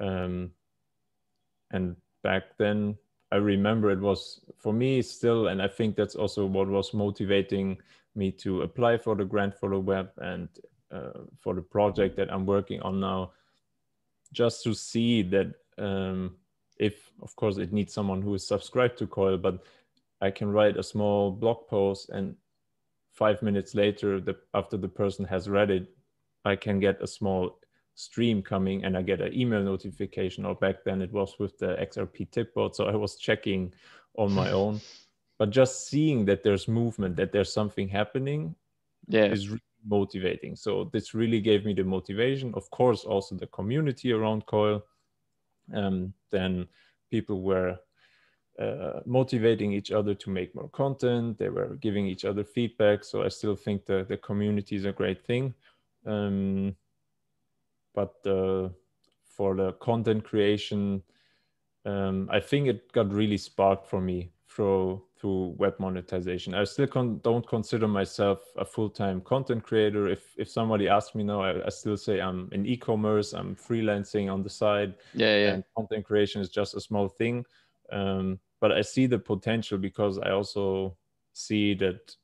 um, 0.00 0.50
and 1.70 1.96
back 2.22 2.44
then 2.58 2.96
i 3.34 3.36
remember 3.36 3.90
it 3.90 4.00
was 4.00 4.40
for 4.56 4.72
me 4.72 5.02
still 5.02 5.48
and 5.48 5.60
i 5.60 5.68
think 5.68 5.96
that's 5.96 6.14
also 6.14 6.46
what 6.46 6.68
was 6.68 6.94
motivating 6.94 7.76
me 8.14 8.30
to 8.30 8.62
apply 8.62 8.96
for 8.96 9.14
the 9.14 9.24
grant 9.24 9.54
for 9.54 9.68
the 9.70 9.78
web 9.78 10.10
and 10.18 10.48
uh, 10.94 11.10
for 11.40 11.54
the 11.54 11.62
project 11.62 12.16
that 12.16 12.32
I'm 12.32 12.46
working 12.46 12.80
on 12.82 13.00
now, 13.00 13.32
just 14.32 14.62
to 14.62 14.74
see 14.74 15.22
that 15.22 15.52
um, 15.78 16.36
if, 16.78 17.10
of 17.20 17.34
course, 17.34 17.56
it 17.56 17.72
needs 17.72 17.92
someone 17.92 18.22
who 18.22 18.34
is 18.34 18.46
subscribed 18.46 18.98
to 18.98 19.06
Coil, 19.06 19.36
but 19.36 19.64
I 20.20 20.30
can 20.30 20.52
write 20.52 20.76
a 20.76 20.82
small 20.82 21.32
blog 21.32 21.66
post 21.68 22.10
and 22.10 22.36
five 23.12 23.42
minutes 23.42 23.74
later, 23.74 24.20
the, 24.20 24.36
after 24.54 24.76
the 24.76 24.88
person 24.88 25.24
has 25.24 25.48
read 25.48 25.70
it, 25.70 25.88
I 26.44 26.56
can 26.56 26.78
get 26.78 27.02
a 27.02 27.06
small 27.06 27.58
stream 27.94 28.42
coming 28.42 28.84
and 28.84 28.96
I 28.96 29.02
get 29.02 29.20
an 29.20 29.32
email 29.32 29.62
notification. 29.62 30.44
Or 30.44 30.54
back 30.54 30.84
then 30.84 31.02
it 31.02 31.12
was 31.12 31.38
with 31.38 31.58
the 31.58 31.76
XRP 31.76 32.30
Tipbot, 32.30 32.74
so 32.74 32.86
I 32.86 32.96
was 32.96 33.16
checking 33.16 33.72
on 34.16 34.32
my 34.32 34.50
own. 34.62 34.80
But 35.38 35.50
just 35.50 35.88
seeing 35.88 36.24
that 36.26 36.42
there's 36.44 36.68
movement 36.68 37.16
that 37.16 37.32
there's 37.32 37.52
something 37.52 37.88
happening 37.88 38.54
yeah. 39.08 39.26
is 39.26 39.48
really 39.48 39.60
motivating. 39.86 40.56
So 40.56 40.90
this 40.92 41.14
really 41.14 41.40
gave 41.40 41.64
me 41.64 41.74
the 41.74 41.84
motivation 41.84 42.52
of 42.54 42.70
course 42.70 43.04
also 43.04 43.34
the 43.34 43.48
community 43.48 44.12
around 44.12 44.46
coil 44.46 44.82
um, 45.72 46.12
then 46.30 46.66
people 47.10 47.40
were 47.42 47.78
uh, 48.58 49.00
motivating 49.06 49.72
each 49.72 49.90
other 49.92 50.14
to 50.14 50.30
make 50.30 50.54
more 50.54 50.68
content. 50.68 51.38
They 51.38 51.48
were 51.48 51.76
giving 51.80 52.06
each 52.06 52.24
other 52.24 52.44
feedback. 52.44 53.04
So 53.04 53.22
i 53.22 53.28
still 53.28 53.56
think 53.56 53.86
the, 53.86 54.04
the 54.08 54.16
community 54.16 54.76
is 54.76 54.84
a 54.84 54.92
great 54.92 55.24
thing. 55.26 55.54
Um, 56.06 56.76
but 57.94 58.14
uh, 58.26 58.68
for 59.24 59.54
the 59.54 59.72
content 59.74 60.24
creation 60.24 61.02
um, 61.84 62.28
i 62.30 62.40
think 62.40 62.68
it 62.68 62.92
got 62.92 63.12
really 63.12 63.38
sparked 63.38 63.86
for 63.86 64.00
me 64.00 64.30
through 64.48 65.02
through 65.24 65.54
web 65.56 65.74
monetization. 65.78 66.54
I 66.54 66.64
still 66.64 66.86
con- 66.86 67.18
don't 67.24 67.46
consider 67.48 67.88
myself 67.88 68.40
a 68.58 68.64
full-time 68.64 69.22
content 69.22 69.62
creator. 69.62 70.06
If 70.08 70.34
if 70.36 70.50
somebody 70.50 70.86
asks 70.86 71.14
me 71.14 71.24
now, 71.24 71.40
I, 71.40 71.64
I, 71.64 71.70
still 71.70 71.96
say 71.96 72.20
I'm 72.20 72.50
in 72.52 72.66
e-commerce. 72.66 73.32
I'm 73.32 73.56
freelancing 73.56 74.30
on 74.30 74.42
the 74.42 74.50
side. 74.50 74.94
Yeah, 75.14 75.36
yeah. 75.36 75.52
And 75.54 75.64
content 75.74 76.04
creation 76.04 76.42
is 76.42 76.50
just 76.50 76.74
a 76.74 76.80
small 76.80 77.08
thing. 77.08 77.46
Um, 77.90 78.38
but 78.60 78.70
I 78.70 78.82
see 78.82 79.06
the 79.06 79.18
potential 79.18 79.78
because 79.78 80.18
I 80.18 80.30
also 80.32 80.96
see 81.32 81.72
that, 81.74 82.14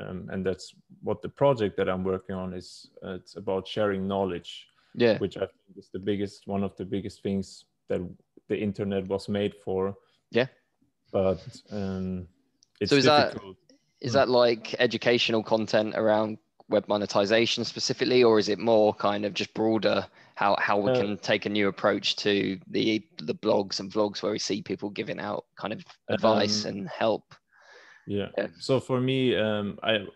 um, 0.00 0.28
and 0.32 0.44
that's 0.44 0.74
what 1.02 1.20
the 1.20 1.28
project 1.28 1.76
that 1.76 1.90
I'm 1.90 2.04
working 2.04 2.36
on 2.36 2.54
is. 2.54 2.90
Uh, 3.04 3.16
it's 3.16 3.36
about 3.36 3.68
sharing 3.68 4.08
knowledge. 4.08 4.66
Yeah. 4.94 5.18
Which 5.18 5.36
I 5.36 5.40
think 5.40 5.76
is 5.76 5.90
the 5.92 5.98
biggest, 5.98 6.46
one 6.46 6.64
of 6.64 6.76
the 6.76 6.84
biggest 6.84 7.22
things 7.22 7.64
that 7.88 8.00
the 8.48 8.58
internet 8.58 9.06
was 9.08 9.28
made 9.28 9.54
for. 9.64 9.94
Yeah 10.30 10.46
but 11.12 11.40
um, 11.70 12.26
it's 12.80 12.90
so 12.90 12.96
is 12.96 13.04
difficult. 13.04 13.56
that 13.68 13.76
is 14.00 14.12
that 14.14 14.28
like 14.28 14.74
educational 14.78 15.42
content 15.42 15.94
around 15.96 16.38
web 16.68 16.86
monetization 16.88 17.64
specifically, 17.64 18.22
or 18.22 18.38
is 18.38 18.48
it 18.48 18.58
more 18.58 18.94
kind 18.94 19.24
of 19.24 19.34
just 19.34 19.52
broader 19.54 20.06
how 20.34 20.56
how 20.58 20.78
we 20.78 20.90
uh, 20.92 21.00
can 21.00 21.18
take 21.18 21.46
a 21.46 21.48
new 21.48 21.68
approach 21.68 22.16
to 22.16 22.58
the 22.68 23.04
the 23.22 23.34
blogs 23.34 23.80
and 23.80 23.92
vlogs 23.92 24.22
where 24.22 24.32
we 24.32 24.38
see 24.38 24.62
people 24.62 24.90
giving 24.90 25.20
out 25.20 25.44
kind 25.56 25.72
of 25.72 25.84
advice 26.08 26.64
um, 26.64 26.70
and 26.70 26.88
help? 26.88 27.34
Yeah. 28.06 28.28
yeah. 28.38 28.46
So 28.58 28.80
for 28.80 29.00
me, 29.00 29.36
um, 29.36 29.78
I, 29.82 30.06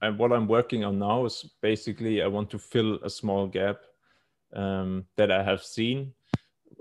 I 0.00 0.10
what 0.10 0.32
I'm 0.32 0.46
working 0.46 0.84
on 0.84 0.98
now 0.98 1.24
is 1.24 1.50
basically 1.60 2.22
I 2.22 2.26
want 2.26 2.50
to 2.50 2.58
fill 2.58 2.98
a 3.02 3.10
small 3.10 3.46
gap 3.46 3.78
um, 4.54 5.04
that 5.16 5.30
I 5.30 5.42
have 5.42 5.62
seen 5.62 6.12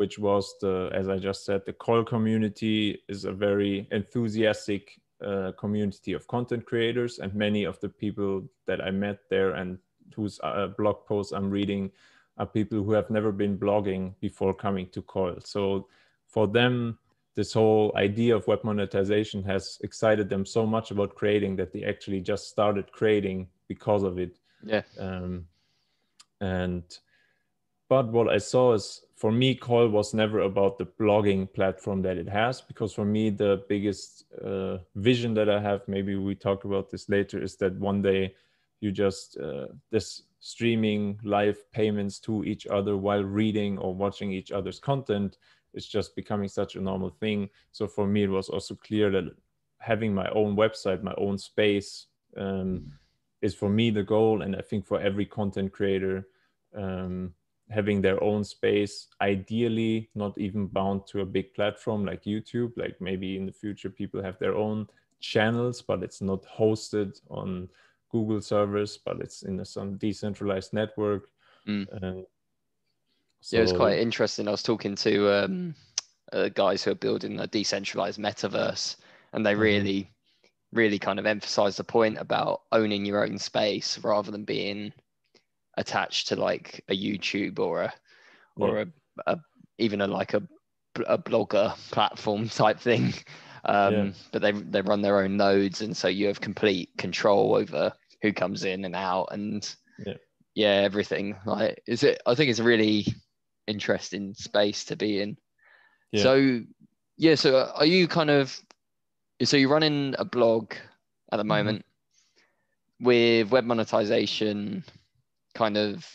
which 0.02 0.18
was 0.18 0.56
the, 0.62 0.90
as 0.94 1.08
I 1.08 1.20
just 1.20 1.46
said, 1.46 1.62
the 1.64 1.74
COIL 1.74 2.08
community 2.08 3.04
is 3.08 3.26
a 3.26 3.32
very 3.32 3.88
enthusiastic 3.92 5.00
uh, 5.24 5.52
community 5.60 6.14
of 6.14 6.28
content 6.28 6.66
creators, 6.66 7.20
and 7.20 7.36
many 7.36 7.66
of 7.66 7.80
the 7.82 7.90
people 7.90 8.44
that 8.66 8.82
I 8.82 8.90
met 8.90 9.20
there 9.30 9.52
and 9.52 9.78
whose 10.16 10.40
uh, 10.42 10.70
blog 10.76 11.06
posts 11.06 11.32
I'm 11.32 11.52
reading 11.52 11.92
are 12.40 12.48
people 12.48 12.84
who 12.84 12.94
have 12.94 13.12
never 13.12 13.32
been 13.32 13.60
blogging 13.60 14.16
before 14.20 14.56
coming 14.56 14.88
to 14.90 15.04
COIL. 15.04 15.46
So 15.46 15.88
for 16.26 16.48
them, 16.48 16.98
this 17.36 17.54
whole 17.54 17.92
idea 17.96 18.36
of 18.36 18.48
web 18.48 18.64
monetization 18.64 19.44
has 19.44 19.78
excited 19.84 20.30
them 20.30 20.48
so 20.48 20.66
much 20.66 20.90
about 20.90 21.14
creating 21.14 21.58
that 21.58 21.72
they 21.72 21.84
actually 21.84 22.22
just 22.22 22.50
started 22.50 22.92
creating 22.92 23.48
because 23.68 24.02
of 24.02 24.18
it. 24.18 24.40
Yeah. 24.64 24.82
Um, 24.98 25.46
and 26.40 26.84
but 27.92 28.08
what 28.08 28.30
I 28.30 28.38
saw 28.38 28.72
is 28.72 29.02
for 29.18 29.34
me, 29.34 29.54
COIL 29.54 29.92
was 29.92 30.14
never 30.14 30.40
about 30.40 30.78
the 30.78 30.86
blogging 30.86 31.52
platform 31.52 32.02
that 32.04 32.16
it 32.16 32.30
has, 32.30 32.62
because 32.62 32.94
for 32.94 33.04
me, 33.04 33.30
the 33.30 33.66
biggest 33.68 34.24
uh, 34.42 34.78
vision 34.96 35.34
that 35.34 35.50
I 35.50 35.60
have, 35.60 35.86
maybe 35.90 36.16
we 36.16 36.34
talk 36.34 36.64
about 36.64 36.90
this 36.90 37.10
later, 37.10 37.44
is 37.44 37.58
that 37.58 37.78
one 37.78 38.02
day 38.02 38.34
you 38.80 38.94
just, 38.94 39.38
uh, 39.40 39.68
this 39.90 40.22
streaming 40.40 41.20
live 41.26 41.70
payments 41.74 42.18
to 42.20 42.46
each 42.46 42.66
other 42.66 42.96
while 42.96 43.26
reading 43.26 43.78
or 43.78 43.94
watching 43.94 44.32
each 44.32 44.54
other's 44.54 44.80
content 44.80 45.38
is 45.74 45.86
just 45.86 46.16
becoming 46.16 46.48
such 46.48 46.78
a 46.78 46.82
normal 46.82 47.10
thing. 47.10 47.50
So 47.74 47.90
for 47.90 48.08
me, 48.08 48.24
it 48.24 48.30
was 48.30 48.48
also 48.48 48.74
clear 48.76 49.12
that 49.12 49.36
having 49.80 50.14
my 50.14 50.30
own 50.30 50.56
website, 50.56 51.04
my 51.04 51.16
own 51.18 51.38
space, 51.38 52.06
um, 52.38 52.94
is 53.42 53.54
for 53.54 53.68
me 53.68 53.90
the 53.90 54.04
goal. 54.04 54.44
And 54.44 54.56
I 54.56 54.62
think 54.62 54.86
for 54.86 54.98
every 55.02 55.26
content 55.26 55.74
creator, 55.74 56.30
um, 56.74 57.34
having 57.72 58.02
their 58.02 58.22
own 58.24 58.44
space 58.44 59.08
ideally 59.22 60.10
not 60.14 60.38
even 60.38 60.68
bound 60.68 61.08
to 61.08 61.22
a 61.22 61.26
big 61.26 61.54
platform 61.54 62.06
like 62.06 62.24
youtube 62.24 62.72
like 62.76 62.96
maybe 63.00 63.38
in 63.38 63.46
the 63.46 63.52
future 63.52 63.90
people 63.90 64.22
have 64.22 64.38
their 64.40 64.56
own 64.56 64.88
channels 65.20 65.82
but 65.82 66.04
it's 66.04 66.22
not 66.22 66.44
hosted 66.44 67.20
on 67.30 67.70
google 68.12 68.42
servers 68.42 69.00
but 69.06 69.20
it's 69.22 69.44
in 69.44 69.60
a, 69.60 69.66
some 69.66 69.96
decentralized 69.98 70.74
network 70.74 71.30
mm. 71.68 71.88
so, 73.40 73.58
yeah 73.58 73.64
it's 73.64 73.72
quite 73.72 74.00
interesting 74.00 74.48
i 74.48 74.52
was 74.52 74.64
talking 74.64 74.96
to 74.96 75.30
um, 75.32 75.74
uh, 76.34 76.50
guys 76.50 76.84
who 76.84 76.92
are 76.92 76.96
building 76.96 77.40
a 77.40 77.48
decentralized 77.48 78.20
metaverse 78.20 78.98
and 79.34 79.46
they 79.46 79.54
mm-hmm. 79.54 79.62
really 79.62 80.12
really 80.74 81.00
kind 81.00 81.20
of 81.20 81.26
emphasize 81.26 81.78
the 81.78 81.84
point 81.84 82.18
about 82.18 82.62
owning 82.72 83.06
your 83.06 83.24
own 83.24 83.38
space 83.38 83.98
rather 84.00 84.32
than 84.32 84.44
being 84.44 84.92
attached 85.78 86.28
to 86.30 86.36
like 86.36 86.84
a 86.90 86.94
YouTube 86.94 87.60
or 87.60 87.84
a 87.84 87.94
or 88.56 88.80
yeah. 88.80 88.86
a, 89.28 89.34
a, 89.34 89.40
even 89.78 90.02
a 90.02 90.08
like 90.08 90.34
a 90.34 90.44
a 91.08 91.18
blogger 91.18 91.76
platform 91.92 92.50
type 92.50 92.80
thing. 92.80 93.14
Um, 93.64 93.94
yeah. 93.94 94.10
But 94.32 94.42
they 94.42 94.54
they 94.54 94.82
run 94.82 95.04
their 95.04 95.22
own 95.22 95.38
nodes, 95.38 95.82
and 95.82 95.96
so 95.96 96.08
you 96.08 96.26
have 96.26 96.42
complete 96.42 96.90
control 96.98 97.54
over 97.54 97.94
who 98.24 98.34
comes 98.34 98.64
in 98.64 98.86
and 98.86 98.96
out, 98.96 99.28
and 99.30 99.76
yeah, 100.04 100.16
yeah 100.56 100.82
everything. 100.84 101.36
Like, 101.46 101.80
is 101.86 102.02
it? 102.02 102.20
I 102.26 102.34
think 102.34 102.50
it's 102.50 102.58
a 102.58 102.64
really 102.64 103.06
interesting 103.68 104.34
space 104.34 104.84
to 104.86 104.96
be 104.96 105.22
in. 105.22 105.38
Yeah. 106.12 106.24
So, 106.24 106.62
yeah. 107.18 107.36
So, 107.36 107.72
are 107.76 107.86
you 107.86 108.08
kind 108.08 108.32
of 108.32 108.60
so 109.44 109.58
you're 109.58 109.70
running 109.70 110.16
a 110.18 110.26
blog 110.26 110.74
at 111.32 111.38
the 111.38 111.44
mm-hmm. 111.44 111.48
moment 111.48 111.80
mm-hmm. 111.80 113.06
with 113.06 113.52
web 113.52 113.66
monetization 113.66 114.84
kind 115.54 115.78
of 115.78 116.08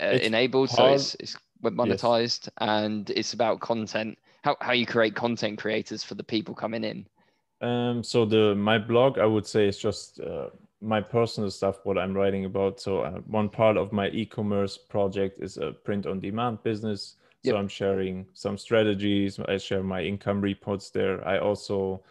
uh, 0.00 0.04
enabled, 0.06 0.70
so 0.70 0.92
it's, 0.94 1.14
it's 1.16 1.36
monetized, 1.62 2.44
yes. 2.44 2.50
and 2.58 3.10
it's 3.10 3.32
about 3.34 3.60
content. 3.60 4.18
How 4.42 4.56
how 4.60 4.72
you 4.72 4.86
create 4.86 5.14
content 5.14 5.58
creators 5.58 6.02
for 6.02 6.14
the 6.14 6.24
people 6.24 6.54
coming 6.54 6.84
in. 6.84 7.06
Um, 7.60 8.02
so 8.02 8.24
the 8.24 8.54
my 8.54 8.78
blog, 8.78 9.18
I 9.18 9.26
would 9.26 9.46
say, 9.46 9.68
is 9.68 9.78
just 9.78 10.20
uh, 10.20 10.48
my 10.80 11.00
personal 11.00 11.50
stuff, 11.50 11.76
what 11.84 11.96
I'm 11.96 12.12
writing 12.12 12.44
about. 12.44 12.80
So 12.80 13.02
uh, 13.02 13.20
one 13.26 13.48
part 13.48 13.76
of 13.76 13.92
my 13.92 14.08
e-commerce 14.08 14.76
project 14.76 15.38
is 15.40 15.58
a 15.58 15.70
print-on-demand 15.70 16.62
business. 16.64 17.16
Yep. 17.44 17.52
So 17.52 17.58
I'm 17.58 17.68
sharing 17.68 18.26
some 18.34 18.58
strategies. 18.58 19.38
I 19.48 19.58
share 19.58 19.82
my 19.82 20.02
income 20.02 20.40
reports 20.40 20.90
there. 20.90 21.26
I 21.26 21.38
also 21.38 22.02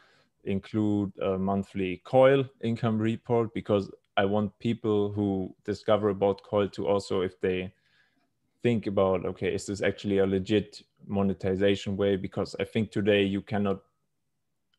include 0.45 1.11
a 1.19 1.37
monthly 1.37 2.01
coil 2.05 2.45
income 2.63 2.97
report 2.97 3.53
because 3.53 3.91
I 4.17 4.25
want 4.25 4.57
people 4.59 5.11
who 5.11 5.55
discover 5.63 6.09
about 6.09 6.43
coil 6.43 6.67
to 6.69 6.87
also, 6.87 7.21
if 7.21 7.39
they 7.39 7.73
think 8.61 8.87
about, 8.87 9.25
okay, 9.25 9.53
is 9.53 9.65
this 9.65 9.81
actually 9.81 10.19
a 10.19 10.25
legit 10.25 10.81
monetization 11.07 11.97
way? 11.97 12.15
Because 12.15 12.55
I 12.59 12.65
think 12.65 12.91
today 12.91 13.23
you 13.23 13.41
cannot, 13.41 13.81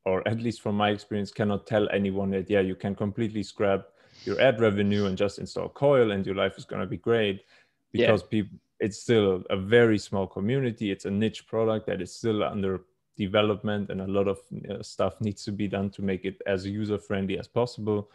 or 0.05 0.27
at 0.29 0.41
least 0.41 0.61
from 0.61 0.77
my 0.77 0.91
experience, 0.91 1.31
cannot 1.31 1.67
tell 1.67 1.89
anyone 1.91 2.31
that, 2.31 2.51
yeah, 2.51 2.61
you 2.61 2.75
can 2.75 2.95
completely 2.95 3.43
scrap 3.43 3.87
your 4.25 4.41
ad 4.41 4.61
revenue 4.61 5.07
and 5.07 5.17
just 5.17 5.39
install 5.39 5.69
coil 5.69 6.13
and 6.13 6.27
your 6.27 6.35
life 6.35 6.59
is 6.59 6.65
going 6.65 6.81
to 6.81 6.87
be 6.87 6.99
great 6.99 7.45
because 7.91 8.23
yeah. 8.23 8.29
people, 8.29 8.59
it's 8.81 8.99
still 8.99 9.43
a 9.51 9.57
very 9.57 9.99
small 9.99 10.27
community. 10.27 10.91
It's 10.91 11.07
a 11.07 11.11
niche 11.11 11.47
product 11.47 11.87
that 11.87 12.03
is 12.03 12.15
still 12.15 12.43
under 12.45 12.83
development 13.17 13.91
and 13.91 14.01
a 14.01 14.07
lot 14.07 14.29
of 14.29 14.39
uh, 14.71 14.83
stuff 14.83 15.21
needs 15.21 15.45
to 15.45 15.53
be 15.53 15.69
done 15.69 15.91
to 15.91 16.03
make 16.03 16.25
it 16.25 16.41
as 16.47 16.67
user 16.67 16.99
friendly 16.99 17.39
as 17.39 17.47
possible 17.47 18.11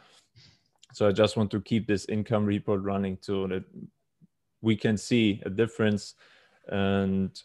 so 0.97 1.07
I 1.07 1.11
just 1.11 1.37
want 1.37 1.51
to 1.51 1.61
keep 1.61 1.85
this 1.85 2.05
income 2.05 2.43
report 2.43 2.81
running 2.81 3.19
so 3.21 3.45
that 3.45 3.63
we 4.63 4.75
can 4.75 4.97
see 4.97 5.39
a 5.45 5.49
difference. 5.51 6.15
And 6.69 7.39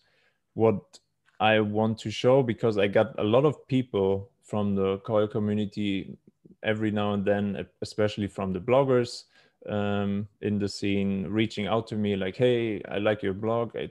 what 0.55 0.99
I 1.39 1.61
want 1.61 1.99
to 1.99 2.11
show, 2.11 2.43
because 2.43 2.79
I 2.79 2.87
got 2.87 3.19
a 3.19 3.23
lot 3.23 3.45
of 3.45 3.69
people 3.69 4.31
from 4.43 4.75
the 4.75 5.01
COIL 5.01 5.31
community 5.31 6.17
every 6.63 6.91
now 6.91 7.13
and 7.13 7.27
then, 7.27 7.67
especially 7.83 8.27
from 8.27 8.55
the 8.55 8.59
bloggers 8.59 9.25
um, 9.69 10.27
in 10.41 10.59
the 10.59 10.67
scene, 10.67 11.27
reaching 11.27 11.67
out 11.67 11.87
to 11.89 11.95
me 11.95 12.17
like, 12.17 12.37
hey, 12.37 12.81
I 12.91 12.97
like 12.97 13.23
your 13.23 13.35
blog. 13.35 13.77
I, 13.77 13.91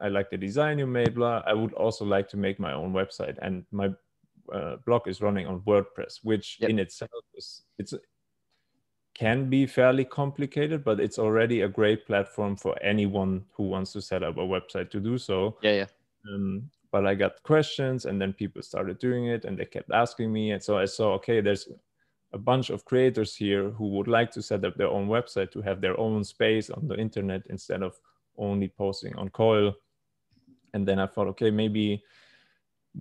I 0.00 0.08
like 0.08 0.30
the 0.30 0.38
design 0.38 0.78
you 0.78 0.86
made, 0.86 1.16
blah. 1.16 1.42
I 1.46 1.52
would 1.52 1.74
also 1.74 2.06
like 2.06 2.30
to 2.30 2.38
make 2.38 2.58
my 2.58 2.72
own 2.72 2.94
website. 2.94 3.36
And 3.42 3.66
my 3.72 3.90
uh, 4.50 4.76
blog 4.86 5.06
is 5.06 5.20
running 5.20 5.46
on 5.46 5.60
WordPress, 5.60 6.20
which 6.22 6.56
yep. 6.60 6.70
in 6.70 6.78
itself 6.78 7.10
is 7.34 7.60
it's 7.78 7.92
can 9.16 9.48
be 9.48 9.66
fairly 9.66 10.04
complicated, 10.04 10.84
but 10.84 11.00
it's 11.00 11.18
already 11.18 11.62
a 11.62 11.68
great 11.68 12.04
platform 12.06 12.54
for 12.54 12.76
anyone 12.82 13.42
who 13.52 13.64
wants 13.64 13.92
to 13.92 14.02
set 14.02 14.22
up 14.22 14.36
a 14.36 14.40
website 14.40 14.90
to 14.90 15.00
do 15.00 15.16
so. 15.16 15.56
Yeah, 15.62 15.72
yeah. 15.72 15.86
Um, 16.28 16.70
but 16.92 17.06
I 17.06 17.14
got 17.14 17.42
questions, 17.42 18.04
and 18.04 18.20
then 18.20 18.34
people 18.34 18.60
started 18.60 18.98
doing 18.98 19.26
it, 19.26 19.46
and 19.46 19.56
they 19.56 19.64
kept 19.64 19.90
asking 19.90 20.30
me, 20.32 20.50
and 20.50 20.62
so 20.62 20.76
I 20.76 20.84
saw, 20.84 21.14
okay, 21.14 21.40
there's 21.40 21.66
a 22.34 22.38
bunch 22.38 22.68
of 22.68 22.84
creators 22.84 23.34
here 23.34 23.70
who 23.70 23.88
would 23.88 24.08
like 24.08 24.30
to 24.32 24.42
set 24.42 24.64
up 24.66 24.76
their 24.76 24.88
own 24.88 25.08
website 25.08 25.50
to 25.52 25.62
have 25.62 25.80
their 25.80 25.98
own 25.98 26.22
space 26.22 26.68
on 26.68 26.86
the 26.86 26.96
internet 26.96 27.42
instead 27.48 27.82
of 27.82 27.98
only 28.36 28.68
posting 28.68 29.16
on 29.16 29.30
Coil. 29.30 29.74
And 30.74 30.86
then 30.86 30.98
I 30.98 31.06
thought, 31.06 31.28
okay, 31.28 31.50
maybe 31.50 32.04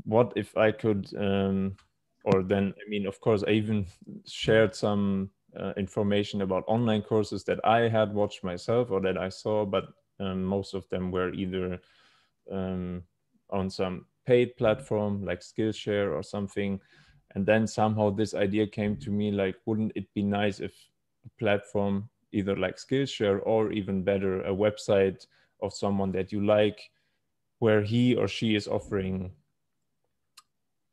what 0.03 0.31
if 0.37 0.55
I 0.55 0.71
could, 0.71 1.09
um, 1.17 1.75
or 2.23 2.41
then 2.41 2.73
I 2.77 2.89
mean, 2.89 3.05
of 3.05 3.19
course, 3.19 3.43
I 3.45 3.51
even 3.51 3.85
shared 4.25 4.73
some 4.73 5.29
uh, 5.59 5.73
information 5.77 6.41
about 6.41 6.63
online 6.67 7.01
courses 7.01 7.43
that 7.45 7.59
I 7.65 7.87
had 7.89 8.13
watched 8.13 8.43
myself 8.43 8.91
or 8.91 9.01
that 9.01 9.17
I 9.17 9.29
saw, 9.29 9.65
but 9.65 9.85
um, 10.19 10.43
most 10.43 10.73
of 10.73 10.87
them 10.89 11.11
were 11.11 11.33
either 11.33 11.79
um, 12.51 13.03
on 13.49 13.69
some 13.69 14.05
paid 14.25 14.55
platform 14.57 15.23
like 15.25 15.41
Skillshare 15.41 16.11
or 16.13 16.23
something. 16.23 16.79
and 17.35 17.45
then 17.45 17.67
somehow 17.67 18.09
this 18.09 18.33
idea 18.33 18.65
came 18.65 18.95
to 18.95 19.11
me 19.11 19.29
like 19.31 19.55
wouldn't 19.65 19.91
it 19.95 20.11
be 20.13 20.23
nice 20.23 20.59
if 20.59 20.73
a 21.25 21.29
platform 21.37 22.09
either 22.31 22.55
like 22.55 22.77
skillshare 22.77 23.39
or 23.43 23.71
even 23.71 24.03
better 24.03 24.41
a 24.43 24.55
website 24.55 25.27
of 25.61 25.73
someone 25.73 26.11
that 26.11 26.31
you 26.31 26.43
like 26.45 26.79
where 27.59 27.81
he 27.81 28.15
or 28.15 28.27
she 28.27 28.55
is 28.55 28.67
offering 28.67 29.31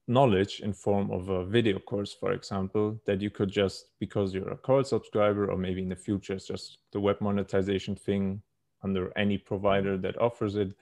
knowledge 0.09 0.61
in 0.61 0.73
form 0.73 1.11
of 1.11 1.29
a 1.29 1.45
video 1.45 1.79
course 1.79 2.13
for 2.13 2.33
example 2.33 3.01
that 3.07 3.21
you 3.21 3.31
could 3.31 3.51
just 3.51 3.87
because 4.01 4.35
you're 4.35 4.51
a 4.51 4.57
Coil 4.57 4.83
subscriber 4.83 5.51
or 5.51 5.57
maybe 5.57 5.81
in 5.81 5.89
the 5.89 5.97
future 5.97 6.35
it's 6.35 6.49
just 6.49 6.79
the 6.93 7.01
web 7.01 7.21
monetization 7.21 7.95
thing 7.95 8.43
under 8.83 9.17
any 9.17 9.39
provider 9.39 9.97
that 9.97 10.21
offers 10.21 10.57
it 10.57 10.75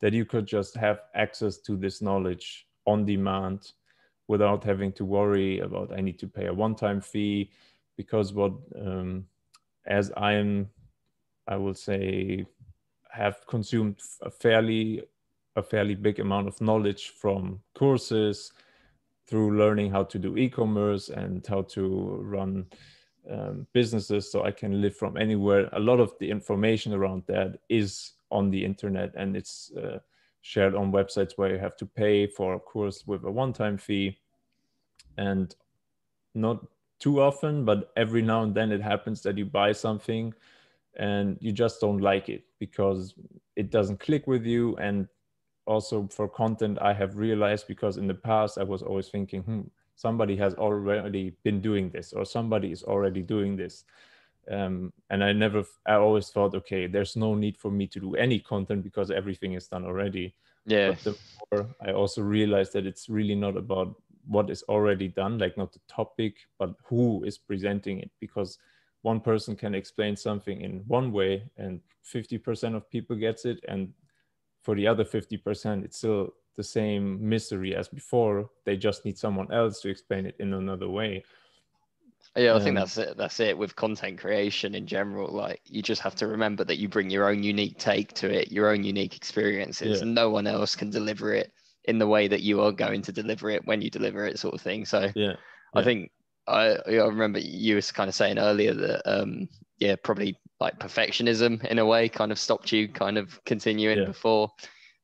that 0.00 0.12
you 0.12 0.24
could 0.24 0.46
just 0.46 0.76
have 0.76 1.00
access 1.14 1.58
to 1.58 1.76
this 1.76 2.00
knowledge 2.00 2.66
on 2.86 3.04
demand 3.04 3.72
without 4.28 4.62
having 4.62 4.92
to 4.92 5.04
worry 5.04 5.58
about 5.60 5.92
I 5.92 6.00
need 6.00 6.18
to 6.20 6.26
pay 6.26 6.46
a 6.46 6.52
one-time 6.52 7.00
fee. 7.00 7.50
Because 7.96 8.32
what 8.32 8.52
um, 8.80 9.26
as 9.86 10.12
I'm 10.16 10.70
I 11.48 11.56
will 11.56 11.74
say 11.74 12.46
have 13.10 13.46
consumed 13.48 14.00
a 14.22 14.30
fairly 14.30 15.02
a 15.58 15.62
fairly 15.62 15.94
big 15.94 16.20
amount 16.20 16.48
of 16.48 16.60
knowledge 16.60 17.10
from 17.10 17.60
courses 17.74 18.52
through 19.26 19.58
learning 19.58 19.90
how 19.90 20.04
to 20.04 20.18
do 20.18 20.36
e-commerce 20.36 21.10
and 21.10 21.46
how 21.46 21.62
to 21.62 22.20
run 22.22 22.66
um, 23.30 23.66
businesses 23.74 24.32
so 24.32 24.44
I 24.44 24.52
can 24.52 24.80
live 24.80 24.96
from 24.96 25.16
anywhere. 25.18 25.68
A 25.72 25.80
lot 25.80 26.00
of 26.00 26.14
the 26.18 26.30
information 26.30 26.94
around 26.94 27.24
that 27.26 27.58
is 27.68 28.12
on 28.30 28.50
the 28.50 28.64
internet 28.64 29.12
and 29.16 29.36
it's 29.36 29.70
uh, 29.76 29.98
shared 30.40 30.74
on 30.74 30.92
websites 30.92 31.32
where 31.36 31.52
you 31.52 31.58
have 31.58 31.76
to 31.76 31.86
pay 31.86 32.26
for 32.26 32.54
a 32.54 32.60
course 32.60 33.06
with 33.06 33.24
a 33.24 33.30
one-time 33.30 33.76
fee 33.76 34.16
and 35.18 35.54
not 36.34 36.64
too 36.98 37.20
often 37.20 37.64
but 37.64 37.92
every 37.96 38.22
now 38.22 38.42
and 38.42 38.54
then 38.54 38.72
it 38.72 38.80
happens 38.80 39.22
that 39.22 39.36
you 39.36 39.44
buy 39.44 39.72
something 39.72 40.32
and 40.96 41.36
you 41.40 41.52
just 41.52 41.80
don't 41.80 42.00
like 42.00 42.28
it 42.28 42.44
because 42.58 43.14
it 43.56 43.70
doesn't 43.70 44.00
click 44.00 44.26
with 44.26 44.44
you 44.44 44.76
and 44.76 45.08
also 45.68 46.08
for 46.10 46.28
content 46.28 46.78
i 46.80 46.92
have 46.92 47.16
realized 47.16 47.68
because 47.68 47.98
in 47.98 48.06
the 48.06 48.14
past 48.14 48.58
i 48.58 48.64
was 48.64 48.82
always 48.82 49.08
thinking 49.08 49.42
hmm, 49.42 49.60
somebody 49.98 50.36
has 50.36 50.54
already 50.54 51.34
been 51.42 51.60
doing 51.60 51.90
this 51.90 52.12
or 52.12 52.24
somebody 52.24 52.70
is 52.70 52.84
already 52.84 53.20
doing 53.20 53.56
this. 53.56 53.84
Um, 54.50 54.92
and 55.10 55.22
i 55.22 55.32
never 55.32 55.62
i 55.86 55.94
always 55.94 56.30
thought 56.30 56.54
okay 56.54 56.86
there's 56.86 57.16
no 57.16 57.34
need 57.34 57.58
for 57.58 57.70
me 57.70 57.86
to 57.88 58.00
do 58.00 58.14
any 58.14 58.38
content 58.38 58.82
because 58.82 59.10
everything 59.10 59.52
is 59.54 59.68
done 59.68 59.84
already. 59.84 60.34
Yeah. 60.64 60.90
But 60.90 61.04
the 61.04 61.14
more 61.50 61.66
i 61.86 61.92
also 61.92 62.22
realized 62.22 62.72
that 62.72 62.86
it's 62.86 63.08
really 63.10 63.34
not 63.34 63.56
about 63.56 63.94
what 64.26 64.48
is 64.48 64.62
already 64.68 65.08
done 65.08 65.36
like 65.38 65.56
not 65.58 65.72
the 65.72 65.80
topic 65.88 66.34
but 66.58 66.74
who 66.84 67.24
is 67.24 67.36
presenting 67.36 67.98
it 67.98 68.10
because 68.20 68.58
one 69.02 69.20
person 69.20 69.54
can 69.56 69.74
explain 69.74 70.16
something 70.16 70.60
in 70.60 70.82
one 70.86 71.12
way 71.12 71.42
and 71.56 71.80
50% 72.04 72.74
of 72.74 72.90
people 72.90 73.16
gets 73.16 73.44
it 73.44 73.58
and 73.68 73.92
for 74.68 74.74
the 74.74 74.86
other 74.86 75.02
50% 75.02 75.82
it's 75.82 75.96
still 75.96 76.34
the 76.56 76.62
same 76.62 77.26
mystery 77.26 77.74
as 77.74 77.88
before 77.88 78.50
they 78.66 78.76
just 78.76 79.02
need 79.06 79.16
someone 79.16 79.50
else 79.50 79.80
to 79.80 79.88
explain 79.88 80.26
it 80.26 80.34
in 80.40 80.52
another 80.52 80.90
way 80.90 81.24
yeah, 82.36 82.54
I 82.54 82.58
think 82.58 82.70
um, 82.70 82.74
that's 82.74 82.98
it. 82.98 83.16
That's 83.16 83.40
it 83.40 83.56
with 83.56 83.74
content 83.74 84.20
creation 84.20 84.74
in 84.74 84.86
general. 84.86 85.32
Like 85.32 85.60
you 85.64 85.82
just 85.82 86.02
have 86.02 86.14
to 86.16 86.26
remember 86.26 86.62
that 86.64 86.78
you 86.78 86.88
bring 86.88 87.10
your 87.10 87.28
own 87.28 87.42
unique 87.42 87.78
take 87.78 88.12
to 88.14 88.30
it, 88.30 88.52
your 88.52 88.68
own 88.68 88.84
unique 88.84 89.16
experiences, 89.16 89.98
yeah. 89.98 90.02
and 90.02 90.14
no 90.14 90.30
one 90.30 90.46
else 90.46 90.76
can 90.76 90.90
deliver 90.90 91.32
it 91.32 91.52
in 91.84 91.98
the 91.98 92.06
way 92.06 92.28
that 92.28 92.42
you 92.42 92.60
are 92.60 92.70
going 92.70 93.02
to 93.02 93.12
deliver 93.12 93.50
it 93.50 93.66
when 93.66 93.80
you 93.80 93.90
deliver 93.90 94.26
it, 94.26 94.38
sort 94.38 94.54
of 94.54 94.60
thing. 94.60 94.84
So 94.84 95.10
yeah, 95.16 95.34
I 95.74 95.82
think 95.82 96.10
I 96.46 96.76
I 96.86 97.06
remember 97.06 97.40
you 97.40 97.76
was 97.76 97.90
kind 97.90 98.08
of 98.08 98.14
saying 98.14 98.38
earlier 98.38 98.74
that 98.74 99.02
um 99.06 99.48
yeah 99.78 99.96
probably 99.96 100.38
like 100.60 100.78
perfectionism 100.78 101.64
in 101.64 101.78
a 101.78 101.86
way 101.86 102.08
kind 102.08 102.32
of 102.32 102.38
stopped 102.38 102.72
you 102.72 102.88
kind 102.88 103.16
of 103.18 103.42
continuing 103.44 103.98
yeah. 103.98 104.04
before, 104.04 104.50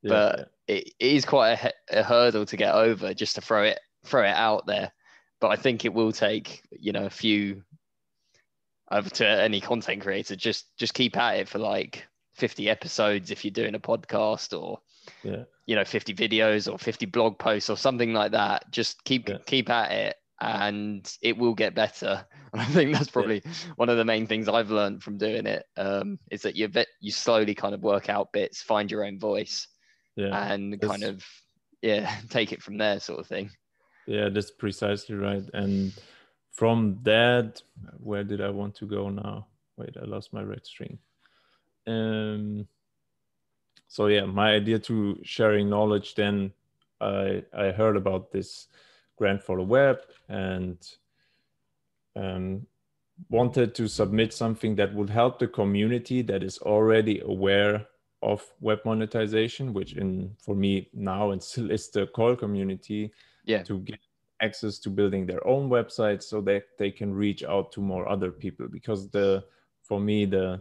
yeah, 0.02 0.08
but 0.08 0.50
It, 0.66 0.90
it 0.98 1.12
is 1.12 1.24
quite 1.24 1.58
a, 1.90 2.00
a 2.00 2.02
hurdle 2.02 2.46
to 2.46 2.56
get 2.56 2.74
over 2.74 3.14
just 3.14 3.36
to 3.36 3.40
throw 3.40 3.64
it 3.64 3.78
throw 4.04 4.24
it 4.24 4.34
out 4.34 4.66
there. 4.66 4.92
But 5.40 5.48
I 5.48 5.56
think 5.56 5.84
it 5.84 5.94
will 5.94 6.12
take 6.12 6.62
you 6.70 6.92
know 6.92 7.06
a 7.06 7.10
few 7.10 7.62
over 8.90 9.10
to 9.10 9.26
any 9.26 9.60
content 9.60 10.02
creator 10.02 10.36
just 10.36 10.76
just 10.76 10.94
keep 10.94 11.16
at 11.16 11.38
it 11.38 11.48
for 11.48 11.58
like 11.58 12.06
50 12.34 12.68
episodes 12.68 13.30
if 13.30 13.44
you're 13.44 13.52
doing 13.52 13.74
a 13.74 13.80
podcast 13.80 14.58
or 14.58 14.80
yeah. 15.22 15.44
you 15.66 15.76
know 15.76 15.84
50 15.84 16.14
videos 16.14 16.70
or 16.70 16.78
50 16.78 17.06
blog 17.06 17.38
posts 17.38 17.70
or 17.70 17.76
something 17.76 18.12
like 18.12 18.32
that. 18.32 18.70
Just 18.70 19.04
keep 19.04 19.28
yeah. 19.28 19.38
keep 19.46 19.70
at 19.70 19.92
it 19.92 20.16
and 20.44 21.16
it 21.22 21.36
will 21.36 21.54
get 21.54 21.74
better. 21.74 22.24
And 22.54 22.62
i 22.62 22.66
think 22.66 22.92
that's 22.92 23.10
probably 23.10 23.42
yeah. 23.44 23.50
one 23.74 23.88
of 23.88 23.96
the 23.96 24.04
main 24.04 24.28
things 24.28 24.48
i've 24.48 24.70
learned 24.70 25.02
from 25.02 25.18
doing 25.18 25.44
it 25.44 25.66
um, 25.76 26.20
is 26.30 26.42
that 26.42 26.54
you 26.54 26.70
you 27.00 27.10
slowly 27.10 27.52
kind 27.52 27.74
of 27.74 27.82
work 27.82 28.08
out 28.08 28.32
bits 28.32 28.62
find 28.62 28.92
your 28.92 29.04
own 29.04 29.18
voice 29.18 29.66
yeah. 30.14 30.52
and 30.52 30.80
kind 30.80 31.02
of 31.02 31.24
yeah 31.82 32.14
take 32.30 32.52
it 32.52 32.62
from 32.62 32.78
there 32.78 33.00
sort 33.00 33.20
of 33.20 33.26
thing. 33.26 33.50
Yeah 34.06 34.28
that's 34.28 34.50
precisely 34.50 35.14
right. 35.16 35.44
And 35.52 35.92
from 36.52 36.98
that 37.02 37.62
where 37.98 38.24
did 38.24 38.40
i 38.40 38.50
want 38.50 38.74
to 38.76 38.86
go 38.86 39.10
now? 39.10 39.46
Wait 39.76 39.96
i 40.00 40.04
lost 40.04 40.32
my 40.32 40.42
red 40.42 40.64
string. 40.64 40.98
Um 41.86 42.66
so 43.88 44.06
yeah 44.06 44.24
my 44.24 44.54
idea 44.54 44.78
to 44.78 45.18
sharing 45.22 45.68
knowledge 45.68 46.14
then 46.14 46.52
i 47.00 47.42
i 47.52 47.70
heard 47.70 47.96
about 47.96 48.32
this 48.32 48.68
grant 49.16 49.42
for 49.42 49.56
the 49.56 49.62
web 49.62 49.98
and 50.28 50.78
um, 52.16 52.66
wanted 53.28 53.74
to 53.74 53.88
submit 53.88 54.32
something 54.32 54.74
that 54.76 54.94
would 54.94 55.10
help 55.10 55.38
the 55.38 55.46
community 55.46 56.22
that 56.22 56.42
is 56.42 56.58
already 56.58 57.20
aware 57.20 57.86
of 58.22 58.42
web 58.60 58.78
monetization 58.84 59.72
which 59.74 59.94
in 59.96 60.34
for 60.38 60.54
me 60.54 60.88
now 60.94 61.30
and 61.30 61.42
still 61.42 61.70
is 61.70 61.90
the 61.90 62.06
Coil 62.08 62.34
community 62.34 63.12
yeah. 63.44 63.62
to 63.62 63.78
get 63.80 63.98
access 64.40 64.78
to 64.78 64.90
building 64.90 65.26
their 65.26 65.46
own 65.46 65.68
websites 65.68 66.24
so 66.24 66.40
that 66.40 66.64
they 66.78 66.90
can 66.90 67.12
reach 67.14 67.44
out 67.44 67.70
to 67.72 67.80
more 67.80 68.08
other 68.08 68.30
people 68.30 68.66
because 68.68 69.08
the 69.10 69.44
for 69.82 70.00
me 70.00 70.24
the 70.24 70.60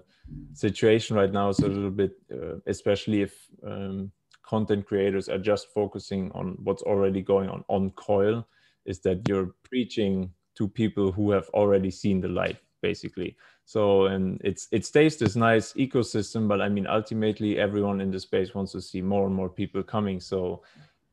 situation 0.54 1.16
right 1.16 1.32
now 1.32 1.50
is 1.50 1.60
a 1.60 1.68
little 1.68 1.90
bit 1.90 2.16
uh, 2.32 2.56
especially 2.68 3.22
if 3.22 3.34
um, 3.66 4.12
content 4.44 4.86
creators 4.86 5.30
are 5.30 5.40
just 5.40 5.68
focusing 5.74 6.32
on 6.34 6.58
what's 6.64 6.84
already 6.84 7.22
going 7.22 7.50
on 7.50 7.64
on 7.70 7.92
coil 7.92 8.46
is 8.86 9.00
that 9.00 9.28
you're 9.28 9.56
preaching 9.64 10.30
to 10.56 10.68
people 10.68 11.12
who 11.12 11.32
have 11.32 11.50
already 11.50 11.90
seen 11.90 12.22
the 12.22 12.28
light 12.28 12.58
basically. 12.82 13.36
So 13.66 14.06
and 14.08 14.40
it's 14.44 14.68
it 14.72 14.86
stays 14.86 15.18
this 15.18 15.36
nice 15.36 15.74
ecosystem 15.74 16.48
but 16.48 16.62
i 16.62 16.68
mean 16.68 16.86
ultimately 16.86 17.58
everyone 17.58 18.02
in 18.02 18.12
the 18.12 18.20
space 18.20 18.54
wants 18.54 18.74
to 18.74 18.82
see 18.82 19.02
more 19.02 19.26
and 19.26 19.34
more 19.34 19.50
people 19.50 19.82
coming. 19.82 20.20
So 20.20 20.62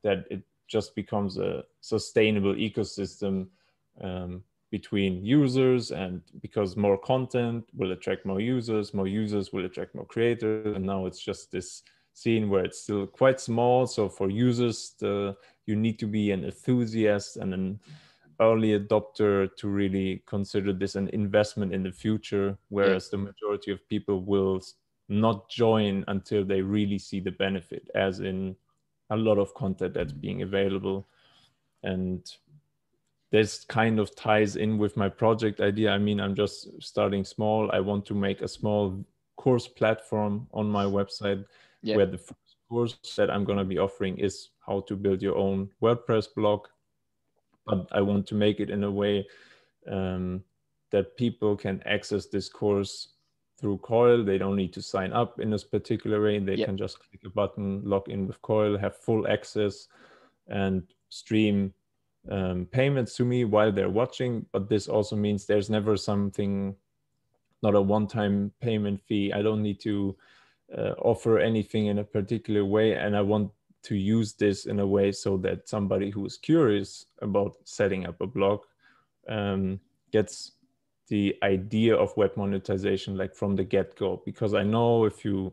that 0.02 0.24
it 0.30 0.42
just 0.66 0.94
becomes 0.94 1.38
a 1.38 1.64
sustainable 1.80 2.54
ecosystem 2.54 3.46
um, 4.00 4.42
between 4.70 5.24
users 5.24 5.90
and 5.90 6.22
because 6.42 6.76
more 6.76 6.98
content 6.98 7.64
will 7.74 7.92
attract 7.92 8.24
more 8.24 8.40
users 8.40 8.94
more 8.94 9.08
users 9.08 9.52
will 9.52 9.64
attract 9.64 9.94
more 9.94 10.06
creators. 10.06 10.74
And 10.76 10.84
now 10.84 11.06
it's 11.06 11.20
just 11.20 11.52
this 11.52 11.82
scene 12.12 12.48
where 12.48 12.64
it's 12.64 12.82
still 12.82 13.06
quite 13.06 13.40
small. 13.40 13.86
So 13.86 14.08
for 14.08 14.30
users 14.30 14.94
the, 14.98 15.36
you 15.66 15.76
need 15.76 15.98
to 16.00 16.06
be 16.06 16.32
an 16.32 16.44
enthusiast 16.44 17.36
and 17.36 17.54
an 17.54 17.80
early 18.40 18.78
adopter 18.78 19.54
to 19.56 19.68
really 19.68 20.22
consider 20.26 20.72
this 20.72 20.96
an 20.96 21.08
investment 21.08 21.74
in 21.74 21.82
the 21.82 21.92
future 21.92 22.56
whereas 22.70 23.06
yeah. 23.06 23.18
the 23.18 23.24
majority 23.24 23.70
of 23.70 23.86
people 23.88 24.22
will 24.22 24.62
not 25.10 25.48
join 25.50 26.04
until 26.08 26.44
they 26.44 26.62
really 26.62 26.98
see 26.98 27.20
the 27.20 27.32
benefit 27.32 27.90
as 27.94 28.20
in 28.20 28.56
a 29.10 29.16
lot 29.16 29.38
of 29.38 29.52
content 29.54 29.92
that's 29.92 30.12
being 30.12 30.42
available. 30.42 31.06
And 31.82 32.24
this 33.30 33.64
kind 33.64 33.98
of 33.98 34.14
ties 34.16 34.56
in 34.56 34.78
with 34.78 34.96
my 34.96 35.08
project 35.08 35.60
idea. 35.60 35.90
I 35.90 35.98
mean 35.98 36.20
i'm 36.20 36.34
just 36.34 36.82
starting 36.82 37.24
small. 37.24 37.70
I 37.72 37.80
want 37.80 38.06
to 38.06 38.14
make 38.14 38.40
a 38.40 38.48
small 38.48 39.04
course 39.36 39.66
platform 39.66 40.46
on 40.52 40.68
my 40.68 40.84
website 40.84 41.44
yeah. 41.82 41.96
where 41.96 42.06
the 42.06 42.18
first 42.18 42.56
course 42.68 42.98
that 43.16 43.30
i'm 43.30 43.44
going 43.44 43.58
to 43.58 43.64
be 43.64 43.78
offering 43.78 44.18
is 44.18 44.50
how 44.66 44.80
to 44.80 44.96
build 44.96 45.20
your 45.22 45.36
own 45.36 45.68
wordpress 45.82 46.26
blog 46.34 46.66
but 47.66 47.86
i 47.92 48.00
want 48.00 48.26
to 48.26 48.34
make 48.34 48.60
it 48.60 48.70
in 48.70 48.84
a 48.84 48.90
way 48.90 49.26
um, 49.90 50.42
that 50.90 51.16
people 51.16 51.56
can 51.56 51.82
access 51.86 52.26
this 52.26 52.48
course 52.48 53.08
through 53.60 53.78
Coil. 53.78 54.24
They 54.24 54.38
don't 54.38 54.56
need 54.56 54.72
to 54.72 54.82
sign 54.82 55.12
up 55.12 55.38
in 55.38 55.50
this 55.50 55.64
particular 55.64 56.22
way. 56.22 56.38
They 56.38 56.56
yep. 56.56 56.66
can 56.66 56.76
just 56.76 56.98
click 56.98 57.20
a 57.24 57.30
button, 57.30 57.82
log 57.84 58.08
in 58.08 58.26
with 58.26 58.40
Coil, 58.42 58.78
have 58.78 58.96
full 58.96 59.28
access, 59.28 59.88
and 60.48 60.82
stream 61.10 61.72
um, 62.30 62.66
payments 62.70 63.16
to 63.16 63.24
me 63.24 63.44
while 63.44 63.70
they're 63.70 63.90
watching. 63.90 64.46
But 64.52 64.68
this 64.68 64.88
also 64.88 65.14
means 65.14 65.46
there's 65.46 65.70
never 65.70 65.96
something, 65.96 66.74
not 67.62 67.74
a 67.74 67.80
one 67.80 68.06
time 68.06 68.52
payment 68.60 69.00
fee. 69.06 69.32
I 69.32 69.42
don't 69.42 69.62
need 69.62 69.80
to 69.80 70.16
uh, 70.76 70.92
offer 70.98 71.38
anything 71.38 71.86
in 71.86 71.98
a 71.98 72.04
particular 72.04 72.64
way. 72.64 72.94
And 72.94 73.16
I 73.16 73.20
want 73.20 73.50
to 73.82 73.96
use 73.96 74.34
this 74.34 74.66
in 74.66 74.80
a 74.80 74.86
way 74.86 75.10
so 75.12 75.36
that 75.38 75.68
somebody 75.68 76.10
who 76.10 76.26
is 76.26 76.36
curious 76.36 77.06
about 77.22 77.56
setting 77.64 78.06
up 78.06 78.20
a 78.20 78.26
blog 78.26 78.60
um, 79.28 79.80
gets 80.12 80.52
the 81.08 81.36
idea 81.42 81.96
of 81.96 82.16
web 82.16 82.36
monetization 82.36 83.16
like 83.16 83.34
from 83.34 83.56
the 83.56 83.64
get-go. 83.64 84.22
Because 84.24 84.54
i 84.54 84.62
know 84.62 85.04
if 85.04 85.24
you 85.24 85.52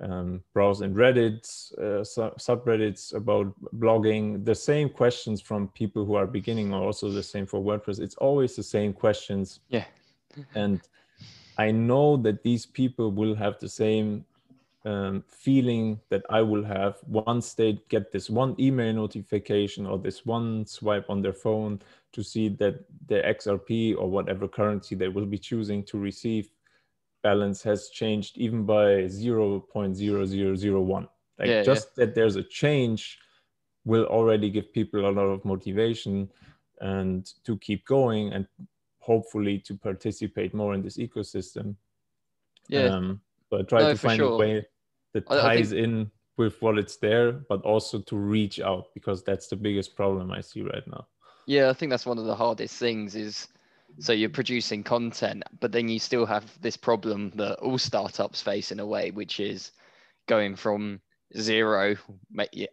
um, 0.00 0.42
browse 0.52 0.80
in 0.80 0.94
reddit 0.94 1.44
uh, 1.78 2.02
subreddits 2.38 3.14
about 3.14 3.54
blogging 3.76 4.44
the 4.44 4.54
same 4.54 4.88
questions 4.88 5.40
from 5.40 5.68
people 5.68 6.04
who 6.04 6.14
are 6.14 6.26
beginning 6.26 6.74
are 6.74 6.82
also 6.82 7.10
the 7.10 7.22
same 7.22 7.46
for 7.46 7.60
wordpress. 7.60 8.00
It's 8.00 8.16
always 8.16 8.56
the 8.56 8.62
same 8.62 8.92
questions. 8.92 9.60
Yeah. 9.68 9.84
And 10.54 10.80
i 11.58 11.70
know 11.70 12.16
that 12.16 12.42
these 12.42 12.66
people 12.66 13.12
will 13.12 13.34
have 13.34 13.58
the 13.60 13.68
same 13.68 14.24
um, 14.84 15.24
feeling 15.26 15.98
that 16.10 16.22
I 16.28 16.42
will 16.42 16.64
have 16.64 16.98
once 17.06 17.54
they 17.54 17.78
get 17.88 18.12
this 18.12 18.28
one 18.28 18.54
email 18.58 18.92
notification 18.92 19.86
or 19.86 19.98
this 19.98 20.26
one 20.26 20.66
swipe 20.66 21.08
on 21.08 21.22
their 21.22 21.32
phone 21.32 21.80
to 22.12 22.22
see 22.22 22.48
that 22.48 22.84
their 23.06 23.22
XRP 23.22 23.96
or 23.96 24.10
whatever 24.10 24.46
currency 24.46 24.94
they 24.94 25.08
will 25.08 25.26
be 25.26 25.38
choosing 25.38 25.82
to 25.84 25.98
receive 25.98 26.50
balance 27.22 27.62
has 27.62 27.88
changed 27.88 28.36
even 28.36 28.64
by 28.64 29.06
0.0001. 29.06 31.08
Like 31.38 31.48
yeah, 31.48 31.62
just 31.62 31.88
yeah. 31.96 32.04
that 32.04 32.14
there's 32.14 32.36
a 32.36 32.42
change 32.42 33.18
will 33.86 34.04
already 34.04 34.50
give 34.50 34.72
people 34.72 35.08
a 35.08 35.10
lot 35.10 35.26
of 35.26 35.44
motivation 35.44 36.30
and 36.80 37.32
to 37.44 37.56
keep 37.58 37.84
going 37.86 38.32
and 38.32 38.46
hopefully 38.98 39.58
to 39.58 39.74
participate 39.74 40.54
more 40.54 40.74
in 40.74 40.82
this 40.82 40.98
ecosystem. 40.98 41.74
Yeah. 42.68 42.86
Um, 42.86 43.20
but 43.50 43.68
try 43.68 43.80
no, 43.80 43.92
to 43.92 43.98
find 43.98 44.18
sure. 44.18 44.32
a 44.32 44.36
way 44.36 44.66
that 45.14 45.26
ties 45.28 45.70
think... 45.70 45.82
in 45.82 46.10
with 46.36 46.60
what 46.60 46.78
it's 46.78 46.96
there, 46.96 47.32
but 47.32 47.62
also 47.62 48.00
to 48.00 48.16
reach 48.16 48.60
out 48.60 48.86
because 48.94 49.22
that's 49.22 49.48
the 49.48 49.56
biggest 49.56 49.96
problem 49.96 50.30
I 50.30 50.40
see 50.40 50.62
right 50.62 50.86
now. 50.86 51.06
Yeah, 51.46 51.70
I 51.70 51.72
think 51.72 51.90
that's 51.90 52.06
one 52.06 52.18
of 52.18 52.24
the 52.24 52.34
hardest 52.34 52.76
things 52.76 53.14
is 53.14 53.48
so 53.98 54.12
you're 54.12 54.28
producing 54.28 54.82
content, 54.82 55.44
but 55.60 55.72
then 55.72 55.88
you 55.88 55.98
still 55.98 56.26
have 56.26 56.60
this 56.60 56.76
problem 56.76 57.30
that 57.36 57.58
all 57.60 57.78
startups 57.78 58.42
face 58.42 58.72
in 58.72 58.80
a 58.80 58.86
way, 58.86 59.10
which 59.10 59.38
is 59.40 59.70
going 60.26 60.56
from 60.56 61.00
zero, 61.38 61.96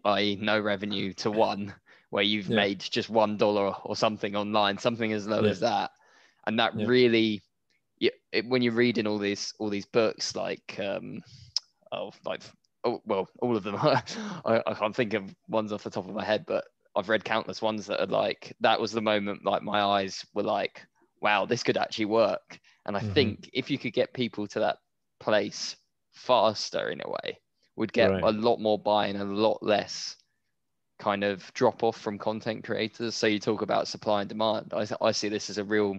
i.e., 0.06 0.38
no 0.42 0.60
revenue, 0.60 1.14
to 1.14 1.30
one, 1.30 1.74
where 2.10 2.24
you've 2.24 2.50
yeah. 2.50 2.56
made 2.56 2.80
just 2.80 3.10
one 3.10 3.38
dollar 3.38 3.74
or 3.84 3.96
something 3.96 4.36
online, 4.36 4.78
something 4.78 5.14
as 5.14 5.28
low 5.28 5.44
yeah. 5.44 5.50
as 5.50 5.60
that, 5.60 5.92
and 6.48 6.60
that 6.60 6.78
yeah. 6.78 6.86
really, 6.88 7.42
it, 8.00 8.14
when 8.48 8.62
you're 8.62 8.74
reading 8.74 9.06
all 9.06 9.20
these 9.20 9.54
all 9.60 9.70
these 9.70 9.86
books 9.86 10.36
like 10.36 10.80
um, 10.80 11.22
oh, 11.92 12.12
like 12.26 12.42
oh, 12.84 13.02
well, 13.06 13.28
all 13.42 13.56
of 13.56 13.64
them. 13.64 13.76
I, 13.82 14.02
I 14.46 14.74
can't 14.74 14.96
think 14.96 15.14
of 15.14 15.34
ones 15.48 15.72
off 15.72 15.84
the 15.84 15.90
top 15.90 16.08
of 16.08 16.16
my 16.16 16.26
head, 16.26 16.46
but 16.48 16.66
I've 16.96 17.10
read 17.10 17.24
countless 17.24 17.62
ones 17.62 17.86
that 17.88 18.02
are 18.02 18.08
like 18.08 18.56
that 18.60 18.80
was 18.80 18.92
the 18.92 19.02
moment 19.02 19.46
like 19.46 19.64
my 19.64 19.82
eyes 19.82 20.26
were 20.34 20.44
like, 20.44 20.86
wow, 21.22 21.46
this 21.46 21.64
could 21.64 21.78
actually 21.78 22.06
work. 22.06 22.60
And 22.86 22.98
I 22.98 23.00
mm-hmm. 23.00 23.14
think 23.14 23.50
if 23.54 23.70
you 23.70 23.78
could 23.78 23.94
get 23.94 24.14
people 24.14 24.48
to 24.48 24.60
that 24.60 24.78
place 25.20 25.76
faster 26.14 26.90
in 26.90 27.02
a 27.04 27.10
way, 27.10 27.40
would 27.76 27.94
get 27.94 28.12
right. 28.12 28.24
a 28.24 28.32
lot 28.32 28.60
more 28.60 28.80
buy-in, 28.80 29.16
a 29.16 29.24
lot 29.24 29.62
less 29.62 30.18
kind 31.00 31.24
of 31.24 31.52
drop 31.54 31.84
off 31.84 31.98
from 31.98 32.18
content 32.18 32.64
creators. 32.64 33.16
So 33.16 33.28
you 33.28 33.40
talk 33.40 33.62
about 33.62 33.88
supply 33.88 34.22
and 34.22 34.30
demand. 34.30 34.74
I, 34.76 34.86
I 35.02 35.12
see 35.12 35.30
this 35.30 35.50
as 35.50 35.58
a 35.58 35.64
real 35.64 35.98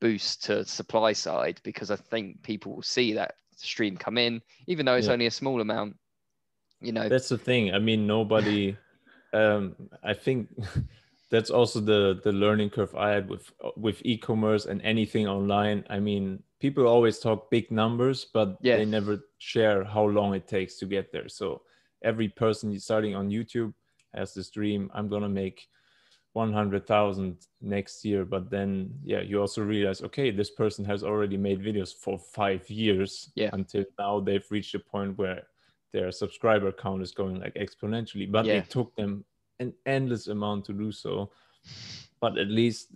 boost 0.00 0.44
to 0.44 0.64
supply 0.64 1.12
side 1.12 1.60
because 1.62 1.90
I 1.90 1.96
think 1.96 2.42
people 2.42 2.74
will 2.74 2.82
see 2.82 3.14
that 3.14 3.34
stream 3.56 3.96
come 3.96 4.18
in, 4.18 4.42
even 4.66 4.86
though 4.86 4.94
it's 4.94 5.06
yeah. 5.06 5.12
only 5.12 5.26
a 5.26 5.30
small 5.30 5.60
amount. 5.60 5.96
You 6.80 6.92
know, 6.92 7.08
that's 7.08 7.28
the 7.28 7.38
thing. 7.38 7.72
I 7.74 7.78
mean, 7.78 8.06
nobody. 8.06 8.76
um, 9.32 9.74
I 10.02 10.14
think 10.14 10.48
that's 11.30 11.50
also 11.50 11.80
the 11.80 12.20
the 12.22 12.32
learning 12.32 12.70
curve 12.70 12.94
I 12.94 13.10
had 13.10 13.28
with 13.28 13.50
with 13.76 14.00
e-commerce 14.04 14.66
and 14.66 14.82
anything 14.82 15.26
online. 15.26 15.84
I 15.90 15.98
mean, 15.98 16.42
people 16.60 16.86
always 16.86 17.18
talk 17.18 17.50
big 17.50 17.70
numbers, 17.70 18.26
but 18.32 18.58
yeah. 18.60 18.76
they 18.76 18.84
never 18.84 19.20
share 19.38 19.84
how 19.84 20.04
long 20.04 20.34
it 20.34 20.46
takes 20.46 20.76
to 20.78 20.86
get 20.86 21.12
there. 21.12 21.28
So 21.28 21.62
every 22.02 22.28
person 22.28 22.78
starting 22.78 23.14
on 23.14 23.30
YouTube 23.30 23.72
has 24.14 24.34
this 24.34 24.50
dream: 24.50 24.90
I'm 24.94 25.08
gonna 25.08 25.28
make 25.28 25.68
100,000 26.34 27.36
next 27.62 28.04
year. 28.04 28.24
But 28.24 28.50
then, 28.50 28.92
yeah, 29.02 29.20
you 29.20 29.40
also 29.40 29.62
realize, 29.62 30.02
okay, 30.02 30.30
this 30.30 30.50
person 30.50 30.84
has 30.84 31.02
already 31.02 31.36
made 31.36 31.60
videos 31.60 31.94
for 31.94 32.18
five 32.18 32.68
years 32.68 33.30
yeah. 33.34 33.50
until 33.52 33.84
now 33.98 34.20
they've 34.20 34.46
reached 34.50 34.74
a 34.74 34.80
point 34.80 35.16
where 35.16 35.44
their 35.92 36.10
subscriber 36.10 36.72
count 36.72 37.02
is 37.02 37.12
going 37.12 37.40
like 37.40 37.54
exponentially. 37.54 38.30
But 38.30 38.46
yeah. 38.46 38.54
it 38.54 38.68
took 38.68 38.94
them 38.96 39.24
an 39.60 39.72
endless 39.86 40.26
amount 40.26 40.64
to 40.66 40.72
do 40.72 40.90
so. 40.90 41.30
But 42.20 42.36
at 42.36 42.48
least 42.48 42.88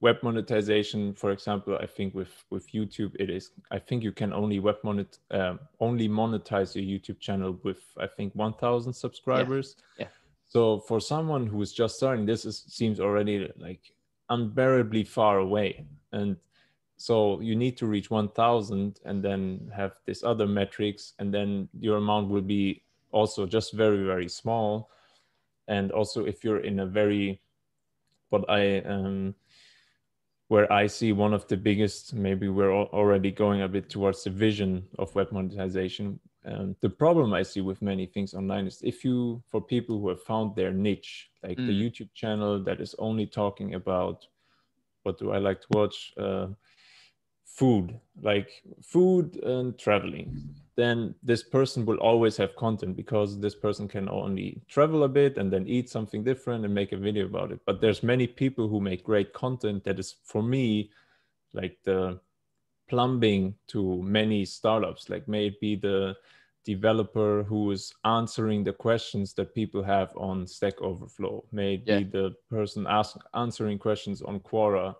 web 0.00 0.16
monetization, 0.22 1.14
for 1.14 1.30
example, 1.30 1.78
I 1.80 1.86
think 1.86 2.14
with 2.14 2.44
with 2.50 2.70
YouTube, 2.72 3.14
it 3.18 3.30
is. 3.30 3.52
I 3.70 3.78
think 3.78 4.02
you 4.02 4.12
can 4.12 4.32
only 4.32 4.58
web 4.58 4.78
monet 4.82 5.06
uh, 5.30 5.54
only 5.78 6.08
monetize 6.08 6.74
your 6.74 6.84
YouTube 6.84 7.20
channel 7.20 7.58
with 7.62 7.82
I 7.96 8.08
think 8.08 8.34
1,000 8.34 8.92
subscribers. 8.92 9.76
Yeah. 9.98 10.06
yeah. 10.06 10.10
So 10.50 10.80
for 10.80 10.98
someone 11.00 11.46
who 11.46 11.62
is 11.62 11.72
just 11.72 11.96
starting, 11.96 12.26
this 12.26 12.44
is, 12.44 12.64
seems 12.66 12.98
already 12.98 13.48
like 13.56 13.92
unbearably 14.30 15.04
far 15.04 15.38
away. 15.38 15.86
And 16.10 16.36
so 16.96 17.40
you 17.40 17.54
need 17.54 17.76
to 17.76 17.86
reach 17.86 18.10
1000 18.10 18.98
and 19.04 19.22
then 19.22 19.70
have 19.72 19.92
this 20.06 20.24
other 20.24 20.48
metrics 20.48 21.12
and 21.20 21.32
then 21.32 21.68
your 21.78 21.98
amount 21.98 22.30
will 22.30 22.42
be 22.42 22.82
also 23.12 23.46
just 23.46 23.74
very, 23.74 24.04
very 24.04 24.28
small. 24.28 24.90
And 25.68 25.92
also 25.92 26.24
if 26.26 26.42
you're 26.42 26.64
in 26.64 26.80
a 26.80 26.86
very, 26.86 27.40
what 28.30 28.44
I, 28.50 28.78
um, 28.80 29.36
where 30.48 30.70
I 30.72 30.88
see 30.88 31.12
one 31.12 31.32
of 31.32 31.46
the 31.46 31.56
biggest, 31.56 32.12
maybe 32.12 32.48
we're 32.48 32.74
already 32.74 33.30
going 33.30 33.62
a 33.62 33.68
bit 33.68 33.88
towards 33.88 34.24
the 34.24 34.30
vision 34.30 34.88
of 34.98 35.14
web 35.14 35.30
monetization, 35.30 36.18
um, 36.46 36.74
the 36.80 36.88
problem 36.88 37.34
I 37.34 37.42
see 37.42 37.60
with 37.60 37.82
many 37.82 38.06
things 38.06 38.34
online 38.34 38.66
is 38.66 38.80
if 38.82 39.04
you, 39.04 39.42
for 39.46 39.60
people 39.60 40.00
who 40.00 40.08
have 40.08 40.22
found 40.22 40.56
their 40.56 40.72
niche, 40.72 41.30
like 41.42 41.58
mm. 41.58 41.66
the 41.66 41.72
YouTube 41.72 42.08
channel 42.14 42.62
that 42.64 42.80
is 42.80 42.94
only 42.98 43.26
talking 43.26 43.74
about 43.74 44.26
what 45.02 45.18
do 45.18 45.32
I 45.32 45.38
like 45.38 45.60
to 45.62 45.66
watch? 45.70 46.12
Uh, 46.16 46.48
food, 47.44 47.98
like 48.22 48.62
food 48.82 49.36
and 49.42 49.78
traveling, 49.78 50.54
then 50.76 51.14
this 51.22 51.42
person 51.42 51.84
will 51.84 51.98
always 51.98 52.36
have 52.36 52.56
content 52.56 52.96
because 52.96 53.38
this 53.38 53.54
person 53.54 53.86
can 53.88 54.08
only 54.08 54.62
travel 54.68 55.04
a 55.04 55.08
bit 55.08 55.36
and 55.36 55.52
then 55.52 55.66
eat 55.66 55.90
something 55.90 56.24
different 56.24 56.64
and 56.64 56.74
make 56.74 56.92
a 56.92 56.96
video 56.96 57.26
about 57.26 57.52
it. 57.52 57.60
But 57.66 57.80
there's 57.80 58.02
many 58.02 58.26
people 58.26 58.68
who 58.68 58.80
make 58.80 59.04
great 59.04 59.32
content 59.32 59.84
that 59.84 59.98
is, 59.98 60.16
for 60.24 60.42
me, 60.42 60.90
like 61.52 61.76
the 61.84 62.20
plumbing 62.90 63.54
to 63.68 64.02
many 64.02 64.44
startups. 64.44 65.08
Like 65.08 65.26
maybe 65.28 65.76
the 65.76 66.16
developer 66.64 67.44
who 67.44 67.70
is 67.70 67.94
answering 68.04 68.64
the 68.64 68.72
questions 68.72 69.32
that 69.34 69.54
people 69.54 69.82
have 69.82 70.10
on 70.16 70.46
stack 70.46 70.82
overflow. 70.82 71.44
Maybe 71.52 71.84
yeah. 71.86 72.00
the 72.10 72.34
person 72.50 72.86
ask, 72.88 73.16
answering 73.34 73.78
questions 73.78 74.20
on 74.20 74.40
quora 74.40 74.94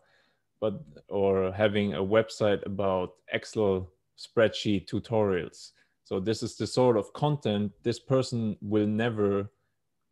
but 0.60 0.82
or 1.08 1.50
having 1.52 1.94
a 1.94 2.02
website 2.02 2.64
about 2.66 3.14
excel 3.32 3.90
spreadsheet 4.18 4.86
tutorials. 4.86 5.70
So 6.04 6.20
this 6.20 6.42
is 6.42 6.56
the 6.56 6.66
sort 6.66 6.96
of 6.96 7.12
content 7.14 7.72
this 7.82 7.98
person 7.98 8.56
will 8.60 8.86
never 8.86 9.50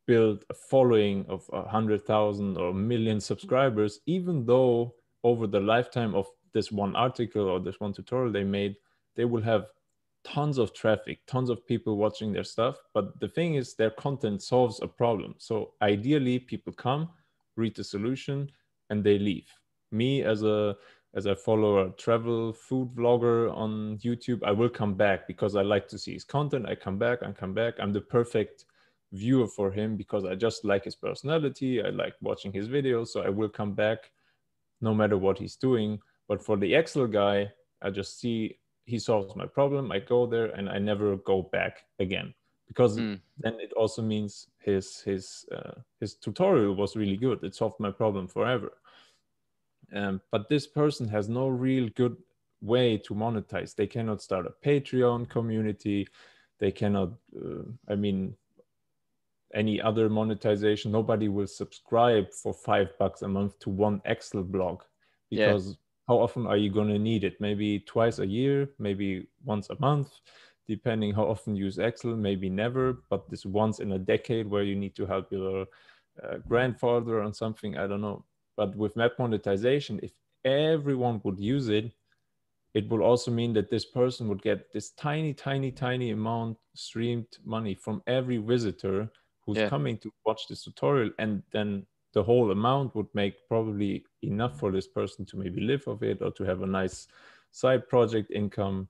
build 0.07 0.45
a 0.49 0.55
following 0.55 1.27
of 1.29 1.49
a 1.53 1.69
hundred 1.69 2.07
thousand 2.07 2.57
or 2.57 2.71
a 2.71 2.75
million 2.75 3.21
subscribers 3.21 4.01
even 4.07 4.47
though 4.47 4.95
over 5.23 5.47
the 5.47 5.61
lifetime 5.61 6.15
of 6.15 6.27
this 6.59 6.73
one 6.73 6.97
article 6.97 7.47
or 7.49 7.61
this 7.61 7.79
one 7.79 7.93
tutorial 7.93 8.33
they 8.33 8.43
made, 8.59 8.75
they 9.15 9.25
will 9.25 9.47
have 9.53 9.67
tons 10.25 10.59
of 10.59 10.75
traffic, 10.75 11.21
tons 11.27 11.51
of 11.51 11.65
people 11.73 11.97
watching 11.97 12.33
their 12.33 12.49
stuff. 12.55 12.75
But 12.95 13.21
the 13.21 13.29
thing 13.29 13.55
is, 13.55 13.75
their 13.75 13.93
content 14.07 14.43
solves 14.43 14.81
a 14.83 14.89
problem. 14.89 15.37
So 15.39 15.75
ideally, 15.81 16.41
people 16.41 16.73
come, 16.73 17.11
read 17.55 17.77
the 17.77 17.85
solution, 17.85 18.51
and 18.91 19.05
they 19.05 19.19
leave. 19.21 19.49
Me 19.93 20.11
as 20.23 20.43
a 20.43 20.77
as 21.15 21.27
I 21.27 21.35
follow 21.35 21.73
a 21.79 21.91
travel 22.05 22.53
food 22.53 22.89
vlogger 22.99 23.55
on 23.65 23.99
YouTube, 24.07 24.41
I 24.45 24.53
will 24.59 24.69
come 24.81 24.95
back 24.95 25.27
because 25.27 25.55
I 25.57 25.63
like 25.63 25.87
to 25.89 25.99
see 25.99 26.13
his 26.13 26.25
content. 26.25 26.67
I 26.69 26.75
come 26.75 26.99
back, 26.99 27.23
I 27.23 27.31
come 27.33 27.55
back. 27.55 27.75
I'm 27.79 27.95
the 27.95 28.07
perfect 28.17 28.67
viewer 29.13 29.47
for 29.47 29.71
him 29.71 29.97
because 29.97 30.25
I 30.25 30.35
just 30.35 30.65
like 30.65 30.85
his 30.85 30.97
personality. 30.97 31.73
I 31.83 31.91
like 32.03 32.15
watching 32.21 32.53
his 32.53 32.69
videos. 32.69 33.09
So 33.09 33.23
I 33.23 33.31
will 33.39 33.53
come 33.61 33.73
back 33.73 34.01
no 34.81 34.93
matter 34.95 35.17
what 35.17 35.39
he's 35.39 35.57
doing. 35.57 35.99
But 36.29 36.45
for 36.45 36.57
the 36.57 36.75
Excel 36.75 37.07
guy, 37.07 37.51
I 37.83 37.91
just 37.91 38.21
see 38.21 38.59
he 38.85 38.99
solves 38.99 39.35
my 39.35 39.47
problem. 39.47 39.91
I 39.93 39.99
go 39.99 40.27
there 40.27 40.47
and 40.47 40.69
I 40.69 40.79
never 40.79 41.17
go 41.17 41.43
back 41.43 41.85
again 41.99 42.35
because 42.69 42.99
mm. 42.99 43.19
then 43.39 43.55
it 43.59 43.73
also 43.73 44.03
means 44.03 44.47
his 44.59 45.01
his 45.01 45.47
uh, 45.51 45.73
his 46.01 46.15
tutorial 46.15 46.75
was 46.75 46.97
really 46.97 47.17
good. 47.17 47.43
It 47.43 47.55
solved 47.55 47.81
my 47.81 47.91
problem 47.91 48.29
forever. 48.29 48.73
Um, 49.93 50.21
but 50.31 50.49
this 50.49 50.67
person 50.67 51.09
has 51.09 51.29
no 51.29 51.49
real 51.49 51.89
good 51.97 52.17
way 52.61 52.99
to 52.99 53.15
monetize. 53.15 53.75
They 53.75 53.87
cannot 53.87 54.21
start 54.23 54.47
a 54.47 54.69
Patreon 54.69 55.29
community. 55.31 56.07
They 56.59 56.71
cannot. 56.71 57.13
Uh, 57.35 57.63
I 57.89 57.95
mean, 57.95 58.35
any 59.55 59.81
other 59.81 60.09
monetization 60.09 60.93
nobody 60.93 61.29
will 61.29 61.47
subscribe 61.47 62.33
for 62.33 62.53
five 62.53 62.89
bucks 62.99 63.23
a 63.23 63.29
month 63.29 63.59
to 63.61 63.71
one 63.71 64.01
excel 64.05 64.43
blog 64.43 64.83
because. 65.31 65.77
How 66.09 66.17
often 66.17 66.47
are 66.47 66.57
you 66.57 66.71
going 66.71 66.89
to 66.89 66.99
need 66.99 67.25
it 67.25 67.41
maybe 67.41 67.81
twice 67.81 68.19
a 68.19 68.27
year 68.27 68.69
maybe 68.79 69.27
once 69.45 69.71
a 69.71 69.77
month 69.79 70.09
depending 70.67 71.13
how 71.13 71.25
often 71.25 71.55
you 71.55 71.65
use 71.67 71.79
excel 71.79 72.17
maybe 72.17 72.49
never 72.49 73.03
but 73.11 73.29
this 73.31 73.47
once 73.47 73.81
in 73.81 73.93
a 73.93 73.99
decade 73.99 74.47
where 74.47 74.63
you 74.63 74.75
need 74.75 74.95
to 74.95 75.07
help 75.07 75.31
your 75.31 75.67
uh, 76.23 76.37
grandfather 76.49 77.23
on 77.23 77.33
something 77.33 77.77
i 77.77 77.87
don't 77.87 78.01
know 78.01 78.25
but 78.57 78.75
with 78.77 78.97
map 78.97 79.13
monetization 79.19 80.01
if 80.03 80.13
everyone 80.45 81.21
would 81.25 81.39
use 81.39 81.69
it 81.69 81.93
it 82.75 82.89
will 82.89 83.03
also 83.03 83.31
mean 83.31 83.53
that 83.55 83.71
this 83.71 83.85
person 83.85 84.29
would 84.29 84.43
get 84.43 84.73
this 84.73 84.91
tiny, 84.91 85.33
tiny, 85.33 85.71
tiny 85.71 86.11
amount 86.11 86.59
streamed 86.75 87.27
money 87.45 87.75
from 87.75 88.03
every 88.07 88.37
visitor 88.39 89.11
who's 89.45 89.57
yeah. 89.57 89.69
coming 89.69 89.97
to 89.99 90.13
watch 90.27 90.43
this 90.49 90.63
tutorial. 90.65 91.11
And 91.19 91.43
then 91.51 91.87
the 92.19 92.25
whole 92.25 92.51
amount 92.51 92.97
would 92.97 93.07
make 93.15 93.47
probably 93.47 94.05
enough 94.23 94.59
for 94.59 94.73
this 94.73 94.89
person 94.89 95.25
to 95.25 95.37
maybe 95.37 95.61
live 95.61 95.87
of 95.87 96.03
it 96.03 96.21
or 96.21 96.33
to 96.33 96.43
have 96.43 96.63
a 96.63 96.67
nice 96.67 97.07
side 97.53 97.89
project 97.89 98.33
income. 98.33 98.89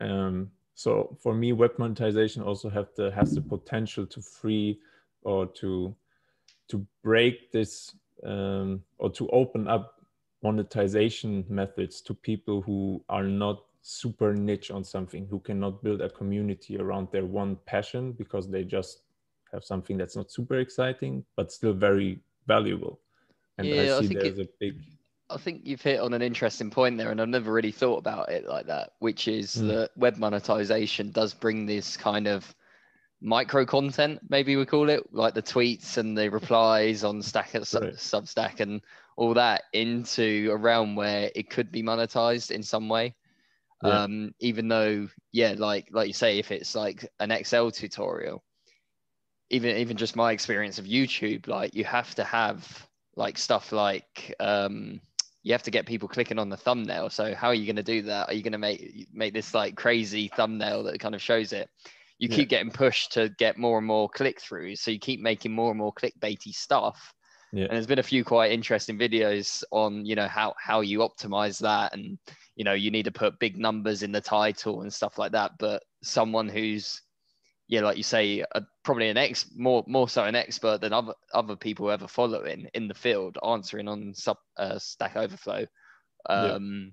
Um, 0.00 0.52
so 0.76 1.18
for 1.20 1.34
me, 1.34 1.52
web 1.52 1.72
monetization 1.76 2.44
also 2.44 2.68
have 2.70 2.86
the 2.96 3.10
has 3.10 3.34
the 3.34 3.40
potential 3.40 4.06
to 4.06 4.22
free 4.22 4.78
or 5.22 5.46
to 5.60 5.92
to 6.68 6.86
break 7.02 7.50
this 7.50 7.96
um, 8.22 8.80
or 8.98 9.10
to 9.10 9.28
open 9.30 9.66
up 9.66 9.94
monetization 10.44 11.44
methods 11.48 12.00
to 12.02 12.14
people 12.14 12.62
who 12.62 13.02
are 13.08 13.24
not 13.24 13.64
super 13.82 14.34
niche 14.34 14.70
on 14.70 14.84
something 14.84 15.26
who 15.28 15.40
cannot 15.40 15.82
build 15.82 16.00
a 16.00 16.10
community 16.10 16.78
around 16.78 17.08
their 17.10 17.26
one 17.26 17.56
passion 17.66 18.12
because 18.12 18.48
they 18.48 18.62
just 18.62 19.02
have 19.52 19.64
something 19.64 19.96
that's 19.96 20.14
not 20.14 20.30
super 20.30 20.58
exciting 20.58 21.24
but 21.36 21.50
still 21.50 21.72
very 21.72 22.20
valuable 22.46 23.00
and 23.58 23.66
yeah, 23.66 23.96
i 23.96 24.00
see 24.00 24.16
I 24.16 24.22
there's 24.22 24.38
it, 24.38 24.48
a 24.48 24.50
big 24.60 24.76
i 25.30 25.36
think 25.36 25.62
you've 25.64 25.82
hit 25.82 26.00
on 26.00 26.12
an 26.14 26.22
interesting 26.22 26.70
point 26.70 26.98
there 26.98 27.10
and 27.10 27.20
i've 27.20 27.28
never 27.28 27.52
really 27.52 27.72
thought 27.72 27.98
about 27.98 28.30
it 28.30 28.46
like 28.46 28.66
that 28.66 28.90
which 29.00 29.28
is 29.28 29.56
mm. 29.56 29.68
that 29.68 29.90
web 29.96 30.16
monetization 30.16 31.10
does 31.10 31.34
bring 31.34 31.66
this 31.66 31.96
kind 31.96 32.26
of 32.26 32.54
micro 33.22 33.64
content 33.64 34.20
maybe 34.28 34.56
we 34.56 34.66
call 34.66 34.90
it 34.90 35.02
like 35.12 35.34
the 35.34 35.42
tweets 35.42 35.96
and 35.96 36.16
the 36.16 36.28
replies 36.28 37.02
on 37.02 37.22
stack 37.22 37.54
right. 37.54 37.62
substack 37.62 38.60
and 38.60 38.82
all 39.16 39.34
that 39.34 39.64
into 39.72 40.50
a 40.52 40.56
realm 40.56 40.94
where 40.94 41.30
it 41.34 41.50
could 41.50 41.72
be 41.72 41.82
monetized 41.82 42.50
in 42.50 42.62
some 42.62 42.88
way. 42.88 43.14
Yeah. 43.82 44.02
Um, 44.02 44.34
even 44.40 44.68
though, 44.68 45.08
yeah, 45.32 45.54
like 45.56 45.88
like 45.90 46.06
you 46.06 46.14
say, 46.14 46.38
if 46.38 46.50
it's 46.50 46.74
like 46.74 47.06
an 47.20 47.30
Excel 47.30 47.70
tutorial, 47.70 48.42
even 49.50 49.76
even 49.76 49.96
just 49.96 50.16
my 50.16 50.32
experience 50.32 50.78
of 50.78 50.84
YouTube, 50.84 51.46
like 51.46 51.74
you 51.74 51.84
have 51.84 52.14
to 52.16 52.24
have 52.24 52.86
like 53.16 53.38
stuff 53.38 53.72
like 53.72 54.34
um, 54.40 55.00
you 55.42 55.52
have 55.52 55.62
to 55.62 55.70
get 55.70 55.86
people 55.86 56.08
clicking 56.08 56.38
on 56.38 56.48
the 56.48 56.56
thumbnail. 56.56 57.10
So 57.10 57.34
how 57.34 57.48
are 57.48 57.54
you 57.54 57.66
going 57.66 57.76
to 57.76 57.82
do 57.82 58.02
that? 58.02 58.28
Are 58.28 58.34
you 58.34 58.42
going 58.42 58.52
to 58.52 58.58
make 58.58 59.08
make 59.12 59.34
this 59.34 59.54
like 59.54 59.76
crazy 59.76 60.28
thumbnail 60.34 60.84
that 60.84 61.00
kind 61.00 61.14
of 61.14 61.22
shows 61.22 61.52
it? 61.52 61.68
You 62.18 62.28
yeah. 62.30 62.36
keep 62.36 62.48
getting 62.48 62.70
pushed 62.70 63.12
to 63.12 63.28
get 63.38 63.58
more 63.58 63.78
and 63.78 63.86
more 63.86 64.08
click 64.08 64.40
throughs, 64.40 64.78
so 64.78 64.90
you 64.90 64.98
keep 64.98 65.20
making 65.20 65.52
more 65.52 65.70
and 65.70 65.78
more 65.78 65.92
clickbaity 65.92 66.54
stuff 66.54 67.14
yeah. 67.52 67.64
And 67.64 67.72
there's 67.72 67.86
been 67.86 68.00
a 68.00 68.02
few 68.02 68.24
quite 68.24 68.52
interesting 68.52 68.98
videos 68.98 69.62
on, 69.70 70.04
you 70.04 70.14
know, 70.14 70.28
how 70.28 70.54
how 70.58 70.80
you 70.80 70.98
optimize 70.98 71.58
that 71.60 71.94
and 71.94 72.18
you 72.56 72.64
know, 72.64 72.72
you 72.72 72.90
need 72.90 73.04
to 73.04 73.12
put 73.12 73.38
big 73.38 73.56
numbers 73.56 74.02
in 74.02 74.12
the 74.12 74.20
title 74.20 74.82
and 74.82 74.92
stuff 74.92 75.18
like 75.18 75.32
that. 75.32 75.52
But 75.58 75.82
someone 76.02 76.48
who's 76.48 77.00
yeah, 77.68 77.80
like 77.80 77.96
you 77.96 78.02
say, 78.02 78.44
uh, 78.54 78.60
probably 78.84 79.08
an 79.08 79.16
ex 79.16 79.50
more 79.56 79.84
more 79.86 80.08
so 80.08 80.24
an 80.24 80.36
expert 80.36 80.80
than 80.80 80.92
other 80.92 81.14
other 81.34 81.56
people 81.56 81.90
ever 81.90 82.06
following 82.06 82.68
in 82.74 82.86
the 82.86 82.94
field, 82.94 83.38
answering 83.46 83.88
on 83.88 84.14
sub 84.14 84.38
uh, 84.56 84.78
Stack 84.78 85.16
Overflow. 85.16 85.66
Um, 86.28 86.92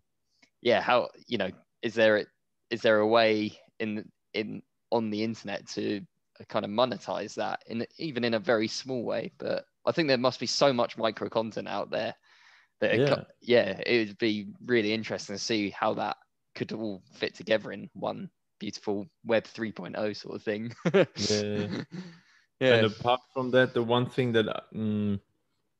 yeah. 0.62 0.76
yeah, 0.76 0.82
how 0.82 1.10
you 1.28 1.38
know 1.38 1.52
is 1.82 1.94
there 1.94 2.26
is 2.70 2.82
there 2.82 3.00
a 3.00 3.08
way 3.08 3.52
in 3.80 4.10
in 4.34 4.64
on 4.92 5.10
the 5.10 5.24
internet 5.24 5.68
to 5.70 6.02
kind 6.50 6.66
of 6.66 6.72
monetize 6.72 7.36
that 7.36 7.62
in 7.68 7.86
even 8.00 8.24
in 8.24 8.34
a 8.34 8.40
very 8.40 8.68
small 8.68 9.04
way? 9.04 9.32
But 9.38 9.66
I 9.86 9.92
think 9.92 10.08
there 10.08 10.18
must 10.18 10.40
be 10.40 10.48
so 10.48 10.74
much 10.74 10.98
micro 10.98 11.30
content 11.30 11.68
out 11.68 11.92
there 11.92 12.16
that 12.80 12.98
yeah. 12.98 13.14
It, 13.14 13.28
yeah, 13.42 13.82
it 13.86 14.08
would 14.08 14.18
be 14.18 14.48
really 14.66 14.92
interesting 14.92 15.36
to 15.36 15.42
see 15.42 15.70
how 15.70 15.94
that 15.96 16.18
could 16.56 16.72
all 16.72 17.04
fit 17.14 17.36
together 17.36 17.72
in 17.72 17.90
one 17.94 18.30
beautiful 18.64 19.06
web 19.26 19.44
3.0 19.44 20.16
sort 20.16 20.36
of 20.36 20.44
thing. 20.44 20.74
yeah. 20.94 21.04
yeah. 22.60 22.74
And 22.76 22.86
apart 22.88 23.22
from 23.34 23.52
that, 23.52 23.74
the 23.74 23.84
one 23.84 24.08
thing 24.10 24.32
that 24.34 24.48
um, 24.76 25.20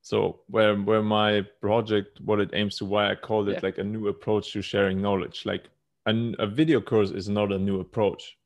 so 0.02 0.42
where 0.48 0.76
where 0.76 1.02
my 1.02 1.42
project 1.62 2.20
what 2.22 2.40
it 2.40 2.52
aims 2.54 2.78
to 2.78 2.86
why 2.86 3.10
I 3.12 3.16
called 3.16 3.48
it 3.50 3.54
yeah. 3.54 3.60
like 3.64 3.78
a 3.78 3.84
new 3.84 4.08
approach 4.10 4.52
to 4.54 4.62
sharing 4.62 5.02
knowledge. 5.02 5.46
Like 5.46 5.70
a, 6.06 6.14
a 6.40 6.48
video 6.48 6.82
course 6.82 7.12
is 7.12 7.30
not 7.30 7.52
a 7.52 7.58
new 7.58 7.80
approach. 7.80 8.38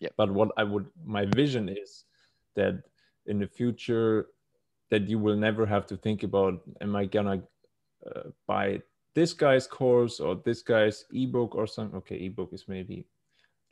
Yeah. 0.00 0.10
But 0.16 0.30
what 0.30 0.50
I 0.56 0.64
would 0.64 0.86
my 1.04 1.24
vision 1.24 1.68
is 1.68 2.04
that 2.56 2.82
in 3.26 3.38
the 3.38 3.46
future 3.46 4.26
that 4.90 5.08
you 5.08 5.18
will 5.18 5.36
never 5.36 5.64
have 5.64 5.86
to 5.86 5.96
think 5.96 6.22
about 6.22 6.60
am 6.80 6.94
i 6.94 7.04
gonna 7.06 7.42
uh, 8.06 8.28
buy 8.46 8.80
this 9.14 9.32
guy's 9.32 9.66
course 9.66 10.20
or 10.20 10.40
this 10.44 10.62
guy's 10.62 11.04
ebook 11.12 11.54
or 11.54 11.66
something 11.66 11.96
okay 11.96 12.16
ebook 12.26 12.52
is 12.52 12.64
maybe 12.68 13.06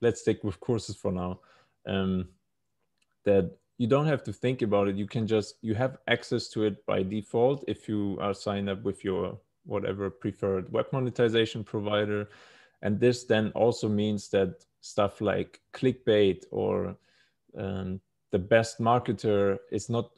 let's 0.01 0.21
stick 0.21 0.43
with 0.45 0.61
courses 0.61 0.97
for 0.97 1.13
now 1.13 1.41
um, 1.87 2.29
that 3.25 3.51
you 3.79 3.87
don't 3.87 4.07
have 4.07 4.23
to 4.25 4.33
think 4.33 4.63
about 4.63 4.89
it. 4.89 4.97
You 4.97 5.07
can 5.07 5.27
just 5.27 5.57
you 5.63 5.75
have 5.75 5.99
access 6.07 6.49
to 6.49 6.65
it 6.65 6.85
by 6.87 7.03
default 7.03 7.65
if 7.67 7.89
you 7.89 8.19
are 8.21 8.35
signed 8.35 8.69
up 8.69 8.83
with 8.83 9.05
your 9.05 9.39
whatever 9.65 10.11
preferred 10.11 10.71
web 10.73 10.87
monetization 10.93 11.65
provider. 11.65 12.29
And 12.83 12.99
this 12.99 13.25
then 13.25 13.53
also 13.55 13.89
means 13.89 14.29
that 14.31 14.65
stuff 14.81 15.21
like 15.21 15.61
clickbait 15.73 16.45
or 16.51 16.97
um, 17.57 18.01
the 18.33 18.39
best 18.39 18.81
marketer 18.81 19.59
is 19.71 19.89
not 19.89 20.11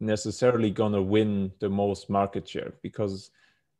necessarily 0.00 0.70
going 0.70 0.92
to 0.92 1.02
win 1.02 1.52
the 1.60 1.68
most 1.68 2.10
market 2.10 2.48
share 2.48 2.72
because 2.82 3.30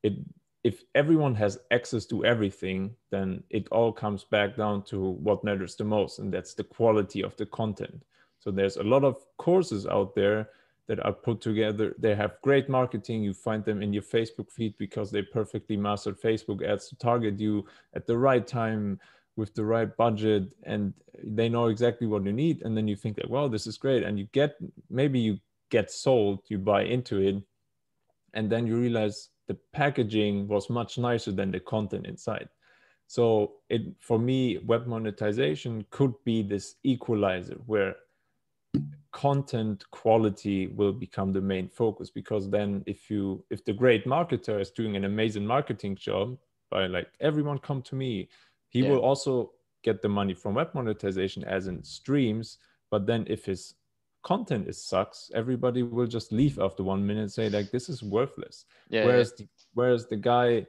it 0.03 0.15
if 0.65 0.85
everyone 0.95 1.35
has 1.35 1.59
access 1.71 2.07
to 2.07 2.25
everything 2.25 2.95
then 3.11 3.43
it 3.51 3.67
all 3.71 3.93
comes 3.93 4.25
back 4.25 4.57
down 4.57 4.83
to 4.83 5.11
what 5.11 5.43
matters 5.45 5.75
the 5.75 5.85
most 5.85 6.19
and 6.19 6.33
that's 6.33 6.55
the 6.55 6.65
quality 6.65 7.23
of 7.23 7.37
the 7.37 7.47
content. 7.47 8.03
So 8.39 8.51
there's 8.51 8.77
a 8.77 8.83
lot 8.83 9.05
of 9.05 9.17
courses 9.39 9.87
out 9.87 10.15
there 10.15 10.51
that 10.89 11.05
are 11.05 11.13
put 11.13 11.41
together. 11.41 11.95
They 11.99 12.15
have 12.15 12.41
great 12.43 12.69
marketing. 12.69 13.23
You 13.23 13.35
find 13.35 13.65
them 13.65 13.83
in 13.83 13.93
your 13.93 14.03
facebook 14.03 14.51
feed 14.51 14.77
because 14.79 15.11
they 15.11 15.23
perfectly 15.23 15.77
mastered 15.77 16.21
facebook 16.21 16.65
ads 16.67 16.89
to 16.89 16.97
target 16.97 17.39
you 17.39 17.65
at 17.95 18.07
the 18.07 18.17
right 18.17 18.47
time 18.47 19.01
with 19.37 19.55
the 19.55 19.65
right 19.65 19.97
budget 19.97 20.45
and 20.65 20.93
they 21.25 21.49
know 21.49 21.67
exactly 21.67 22.07
what 22.07 22.25
you 22.25 22.33
need. 22.33 22.63
And 22.63 22.77
then 22.77 22.87
you 22.87 22.97
think 22.97 23.17
that 23.17 23.31
well 23.31 23.49
this 23.49 23.67
is 23.67 23.79
great 23.79 24.03
and 24.03 24.19
you 24.19 24.29
get 24.33 24.57
maybe 24.91 25.19
you 25.19 25.39
get 25.71 25.91
sold, 25.91 26.41
you 26.49 26.59
buy 26.59 26.83
into 26.83 27.21
it, 27.21 27.43
and 28.35 28.51
then 28.51 28.67
you 28.67 28.77
realize 28.77 29.31
the 29.49 29.57
packaging 29.73 30.49
was 30.49 30.71
much 30.71 30.99
nicer 30.99 31.33
than 31.33 31.51
the 31.51 31.61
content 31.61 32.07
inside. 32.07 32.49
So 33.07 33.55
it 33.69 33.83
for 34.01 34.19
me, 34.19 34.59
web 34.59 34.87
monetization 34.87 35.85
could 35.91 36.15
be 36.25 36.43
this 36.43 36.77
equalizer 36.85 37.57
where 37.67 37.97
content 39.13 39.85
quality 39.91 40.69
will 40.69 40.93
become 40.93 41.33
the 41.33 41.41
main 41.41 41.69
focus 41.69 42.11
because 42.11 42.49
then 42.49 42.83
if 42.87 43.11
you 43.11 43.45
if 43.51 43.63
the 43.65 43.73
great 43.73 44.07
marketer 44.07 44.59
is 44.59 44.71
doing 44.71 44.97
an 44.97 45.05
amazing 45.05 45.47
marketing 45.47 45.95
job 45.95 46.39
by 46.71 46.87
like 46.87 47.09
everyone 47.21 47.59
come 47.59 47.83
to 47.83 47.95
me 47.95 48.27
he 48.71 48.81
yeah. 48.81 48.89
will 48.89 49.01
also 49.01 49.53
get 49.85 50.01
the 50.01 50.09
money 50.09 50.33
from 50.33 50.55
web 50.55 50.71
monetization 50.73 51.45
as 51.45 51.67
in 51.67 51.85
streams 51.85 52.57
but 52.91 53.05
then 53.05 53.27
if 53.29 53.45
his 53.45 53.75
content 54.23 54.69
is 54.69 54.83
sucks, 54.83 55.31
everybody 55.35 55.83
will 55.83 56.07
just 56.07 56.33
leave 56.33 56.59
after 56.59 56.83
one 56.83 57.07
minute 57.07 57.23
and 57.23 57.33
say 57.33 57.49
like 57.49 57.71
this 57.71 57.89
is 57.89 58.03
worthless. 58.03 58.65
Yeah, 58.89 59.05
whereas 59.07 59.33
yeah. 59.39 59.45
The, 59.45 59.49
whereas 59.75 60.07
the 60.07 60.17
guy 60.17 60.67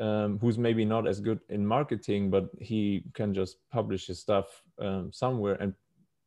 um, 0.00 0.38
who's 0.38 0.58
maybe 0.58 0.84
not 0.84 1.06
as 1.06 1.20
good 1.20 1.40
in 1.48 1.66
marketing, 1.66 2.30
but 2.30 2.50
he 2.60 3.04
can 3.14 3.32
just 3.32 3.56
publish 3.70 4.06
his 4.06 4.20
stuff 4.20 4.62
um, 4.78 5.10
somewhere. 5.12 5.56
And 5.60 5.74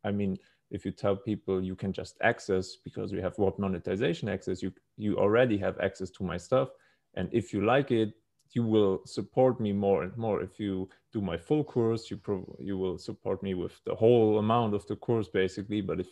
I 0.04 0.12
mean, 0.12 0.38
if 0.72 0.86
you 0.86 0.92
tell 0.92 1.16
people 1.16 1.64
you 1.64 1.76
can 1.76 1.94
just 1.94 2.18
access 2.22 2.76
because 2.76 3.12
we 3.14 3.22
have 3.22 3.38
what 3.38 3.60
monetization 3.60 4.30
access, 4.30 4.62
you 4.62 4.72
you 4.98 5.18
already 5.18 5.58
have 5.58 5.80
access 5.80 6.10
to 6.12 6.24
my 6.24 6.38
stuff, 6.38 6.70
and 7.16 7.30
if 7.32 7.54
you 7.54 7.66
like 7.66 7.92
it, 7.92 8.14
you 8.52 8.64
will 8.64 9.02
support 9.06 9.60
me 9.60 9.74
more 9.74 10.04
and 10.04 10.16
more. 10.18 10.42
If 10.42 10.60
you 10.60 10.90
do 11.14 11.22
my 11.22 11.38
full 11.38 11.64
course, 11.64 12.10
you 12.10 12.18
pro- 12.18 12.56
you 12.60 12.78
will 12.78 12.98
support 12.98 13.44
me 13.44 13.54
with 13.54 13.74
the 13.86 13.96
whole 13.96 14.40
amount 14.40 14.74
of 14.74 14.86
the 14.88 14.96
course 14.96 15.28
basically. 15.28 15.82
But 15.82 16.00
if 16.00 16.08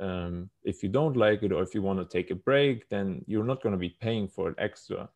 um, 0.00 0.50
if 0.62 0.82
you 0.82 0.88
don't 0.88 1.16
like 1.16 1.42
it 1.42 1.52
or 1.52 1.62
if 1.62 1.74
you 1.74 1.82
want 1.82 1.98
to 1.98 2.04
take 2.04 2.30
a 2.30 2.34
break 2.34 2.88
then 2.88 3.24
you're 3.26 3.44
not 3.44 3.62
going 3.62 3.72
to 3.72 3.78
be 3.78 3.96
paying 4.00 4.28
for 4.28 4.50
it 4.50 4.54
extra 4.58 5.08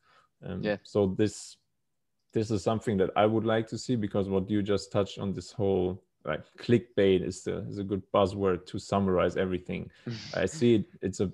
um, 0.47 0.63
yeah 0.63 0.77
so 0.83 1.15
this 1.19 1.57
this 2.33 2.51
is 2.51 2.63
something 2.63 2.97
that 2.97 3.11
i 3.17 3.27
would 3.27 3.45
like 3.45 3.67
to 3.67 3.77
see 3.77 3.97
because 3.97 4.29
what 4.29 4.49
you 4.49 4.63
just 4.63 4.91
touched 4.91 5.19
on 5.19 5.33
this 5.33 5.53
whole 5.53 6.03
like 6.25 6.43
clickbait 6.59 7.27
is 7.27 7.43
the 7.43 7.59
is 7.69 7.79
a 7.79 7.85
good 7.85 8.03
buzzword 8.13 8.67
to 8.67 8.79
summarize 8.79 9.37
everything. 9.37 9.91
I 10.35 10.47
see 10.47 10.77
it, 10.77 10.85
it's 11.03 11.21
a 11.21 11.31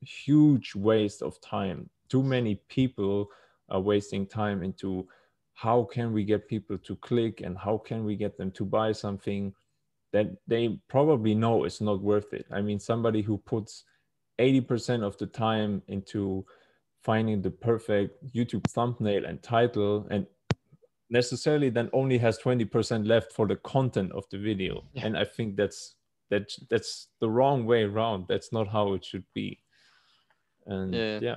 huge 0.00 0.74
waste 0.74 1.22
of 1.22 1.40
time. 1.40 1.90
Too 2.08 2.22
many 2.22 2.56
people 2.68 3.28
are 3.68 3.80
wasting 3.80 4.26
time 4.26 4.62
into 4.62 5.06
how 5.54 5.82
can 5.84 6.12
we 6.12 6.24
get 6.24 6.48
people 6.48 6.78
to 6.78 6.96
click 6.96 7.40
and 7.40 7.58
how 7.58 7.78
can 7.78 8.04
we 8.04 8.14
get 8.14 8.38
them 8.38 8.50
to 8.52 8.64
buy 8.64 8.92
something 8.92 9.52
that 10.12 10.30
they 10.46 10.78
probably 10.88 11.34
know 11.34 11.64
is 11.64 11.80
not 11.80 12.02
worth 12.02 12.32
it. 12.32 12.46
I 12.50 12.60
mean, 12.62 12.80
somebody 12.80 13.22
who 13.22 13.38
puts 13.38 13.84
80% 14.38 15.02
of 15.02 15.16
the 15.18 15.26
time 15.26 15.82
into 15.88 16.44
finding 17.02 17.42
the 17.42 17.50
perfect 17.50 18.24
YouTube 18.34 18.64
thumbnail 18.68 19.24
and 19.24 19.42
title 19.42 20.06
and 20.10 20.26
necessarily 21.10 21.70
then 21.70 21.88
only 21.92 22.18
has 22.18 22.38
20% 22.38 23.06
left 23.06 23.32
for 23.32 23.46
the 23.46 23.56
content 23.56 24.12
of 24.12 24.24
the 24.30 24.38
video. 24.38 24.84
Yeah. 24.92 25.06
And 25.06 25.16
I 25.16 25.24
think 25.24 25.56
that's 25.56 25.94
that 26.30 26.52
that's 26.68 27.08
the 27.20 27.30
wrong 27.30 27.64
way 27.64 27.84
around. 27.84 28.26
That's 28.28 28.52
not 28.52 28.68
how 28.68 28.92
it 28.92 29.04
should 29.04 29.24
be. 29.34 29.58
And 30.66 30.94
yeah. 30.94 31.18
yeah. 31.22 31.36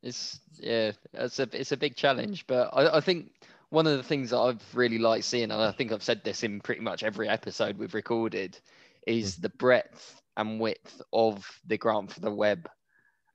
It's 0.00 0.40
yeah, 0.54 0.92
it's 1.12 1.40
a 1.40 1.48
it's 1.52 1.72
a 1.72 1.76
big 1.76 1.96
challenge, 1.96 2.46
but 2.46 2.70
I, 2.72 2.98
I 2.98 3.00
think 3.00 3.32
one 3.70 3.86
of 3.86 3.96
the 3.96 4.02
things 4.02 4.30
that 4.30 4.38
I've 4.38 4.62
really 4.74 4.98
liked 4.98 5.24
seeing, 5.24 5.50
and 5.50 5.60
I 5.60 5.72
think 5.72 5.92
I've 5.92 6.02
said 6.02 6.22
this 6.24 6.42
in 6.42 6.60
pretty 6.60 6.80
much 6.80 7.02
every 7.02 7.28
episode 7.28 7.76
we've 7.76 7.94
recorded, 7.94 8.58
is 9.06 9.36
mm. 9.36 9.42
the 9.42 9.50
breadth 9.50 10.20
and 10.36 10.60
width 10.60 11.02
of 11.12 11.46
the 11.66 11.76
grant 11.76 12.12
for 12.12 12.20
the 12.20 12.30
web, 12.30 12.68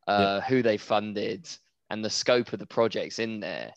uh, 0.07 0.39
yeah. 0.41 0.47
who 0.47 0.61
they 0.61 0.77
funded, 0.77 1.47
and 1.89 2.03
the 2.03 2.09
scope 2.09 2.53
of 2.53 2.59
the 2.59 2.65
projects 2.65 3.19
in 3.19 3.39
there. 3.39 3.71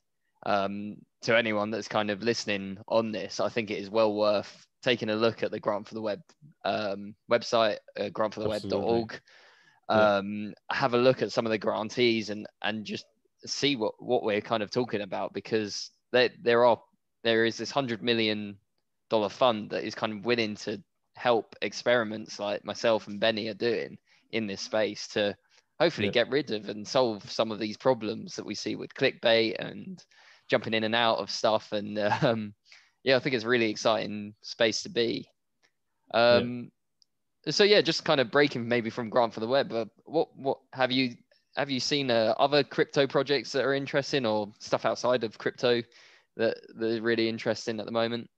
Um, 0.44 0.96
to 1.22 1.36
anyone 1.36 1.70
that's 1.70 1.88
kind 1.88 2.10
of 2.10 2.22
listening 2.22 2.78
on 2.88 3.10
this, 3.10 3.40
I 3.40 3.48
think 3.48 3.70
it 3.70 3.78
is 3.78 3.90
well 3.90 4.14
worth 4.14 4.66
taking 4.82 5.10
a 5.10 5.16
look 5.16 5.42
at 5.42 5.50
the 5.50 5.58
grant 5.58 5.88
for 5.88 5.94
the 5.94 6.00
web 6.00 6.20
um, 6.64 7.14
website, 7.30 7.78
uh, 7.98 8.04
grantfortheweb.org. 8.04 9.20
Um, 9.88 10.54
yeah. 10.70 10.76
Have 10.76 10.94
a 10.94 10.98
look 10.98 11.22
at 11.22 11.32
some 11.32 11.46
of 11.46 11.50
the 11.50 11.58
grantees 11.58 12.30
and 12.30 12.46
and 12.62 12.84
just 12.84 13.06
see 13.44 13.76
what 13.76 13.94
what 13.98 14.22
we're 14.22 14.40
kind 14.40 14.62
of 14.62 14.70
talking 14.70 15.00
about 15.00 15.32
because 15.32 15.90
there 16.12 16.30
there 16.42 16.64
are 16.64 16.80
there 17.24 17.44
is 17.44 17.56
this 17.56 17.70
hundred 17.70 18.02
million 18.02 18.56
dollar 19.10 19.28
fund 19.28 19.70
that 19.70 19.84
is 19.84 19.94
kind 19.94 20.12
of 20.12 20.24
willing 20.24 20.54
to 20.54 20.82
help 21.16 21.54
experiments 21.62 22.38
like 22.38 22.64
myself 22.64 23.06
and 23.08 23.20
Benny 23.20 23.48
are 23.48 23.54
doing 23.54 23.98
in 24.32 24.46
this 24.46 24.60
space 24.60 25.08
to 25.08 25.34
hopefully 25.80 26.08
yeah. 26.08 26.12
get 26.12 26.30
rid 26.30 26.50
of 26.50 26.68
and 26.68 26.86
solve 26.86 27.28
some 27.30 27.50
of 27.50 27.58
these 27.58 27.76
problems 27.76 28.36
that 28.36 28.46
we 28.46 28.54
see 28.54 28.76
with 28.76 28.94
clickbait 28.94 29.56
and 29.58 30.04
jumping 30.48 30.74
in 30.74 30.84
and 30.84 30.94
out 30.94 31.18
of 31.18 31.30
stuff 31.30 31.72
and 31.72 31.98
um, 32.22 32.54
yeah 33.04 33.16
i 33.16 33.18
think 33.18 33.34
it's 33.34 33.44
a 33.44 33.48
really 33.48 33.70
exciting 33.70 34.34
space 34.42 34.82
to 34.82 34.88
be 34.88 35.28
um, 36.14 36.70
yeah. 37.44 37.52
so 37.52 37.64
yeah 37.64 37.80
just 37.80 38.04
kind 38.04 38.20
of 38.20 38.30
breaking 38.30 38.66
maybe 38.66 38.90
from 38.90 39.10
grant 39.10 39.34
for 39.34 39.40
the 39.40 39.46
web 39.46 39.72
uh, 39.72 39.84
what 40.04 40.28
what 40.36 40.58
have 40.72 40.92
you 40.92 41.14
have 41.56 41.70
you 41.70 41.80
seen 41.80 42.10
uh, 42.10 42.34
other 42.38 42.62
crypto 42.62 43.06
projects 43.06 43.52
that 43.52 43.64
are 43.64 43.74
interesting 43.74 44.26
or 44.26 44.52
stuff 44.58 44.84
outside 44.84 45.24
of 45.24 45.38
crypto 45.38 45.82
that, 46.36 46.56
that 46.76 46.98
are 46.98 47.02
really 47.02 47.28
interesting 47.28 47.80
at 47.80 47.86
the 47.86 47.92
moment? 47.92 48.28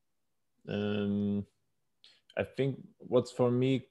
Um, 0.68 1.44
I 2.36 2.44
think 2.44 2.78
what's 2.98 3.30
for 3.30 3.50
me 3.50 3.86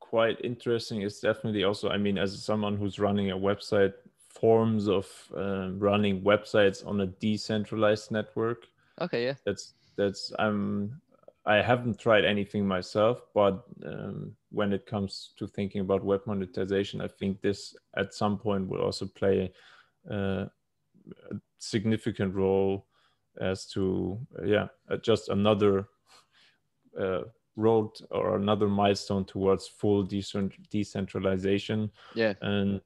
quite 0.00 0.38
interesting 0.44 1.02
is 1.02 1.20
definitely 1.20 1.64
also, 1.64 1.88
I 1.88 1.96
mean, 1.96 2.18
as 2.18 2.42
someone 2.42 2.76
who's 2.76 2.98
running 2.98 3.30
a 3.30 3.36
website, 3.36 3.94
forms 4.28 4.88
of 4.88 5.06
um, 5.34 5.78
running 5.78 6.20
websites 6.22 6.86
on 6.86 7.00
a 7.00 7.06
decentralized 7.06 8.10
network. 8.10 8.66
Okay, 9.00 9.24
yeah. 9.24 9.34
That's 9.44 9.72
that's 9.96 10.32
I'm 10.38 11.00
I 11.46 11.62
haven't 11.62 12.00
tried 12.00 12.24
anything 12.24 12.66
myself, 12.66 13.22
but 13.32 13.64
um, 13.86 14.34
when 14.50 14.72
it 14.72 14.84
comes 14.84 15.30
to 15.38 15.46
thinking 15.46 15.80
about 15.80 16.04
web 16.04 16.22
monetization, 16.26 17.00
I 17.00 17.06
think 17.06 17.40
this 17.40 17.76
at 17.96 18.14
some 18.14 18.36
point 18.36 18.68
will 18.68 18.82
also 18.82 19.06
play 19.06 19.52
uh, 20.10 20.46
a 21.30 21.36
significant 21.58 22.34
role 22.34 22.86
as 23.40 23.66
to 23.66 24.18
uh, 24.38 24.44
yeah 24.44 24.66
uh, 24.90 24.96
just 24.96 25.28
another 25.28 25.88
uh, 26.98 27.20
road 27.54 27.90
or 28.10 28.36
another 28.36 28.66
milestone 28.66 29.24
towards 29.24 29.68
full 29.68 30.02
decent 30.02 30.52
decentralization. 30.68 31.90
Yeah, 32.14 32.34
and 32.40 32.80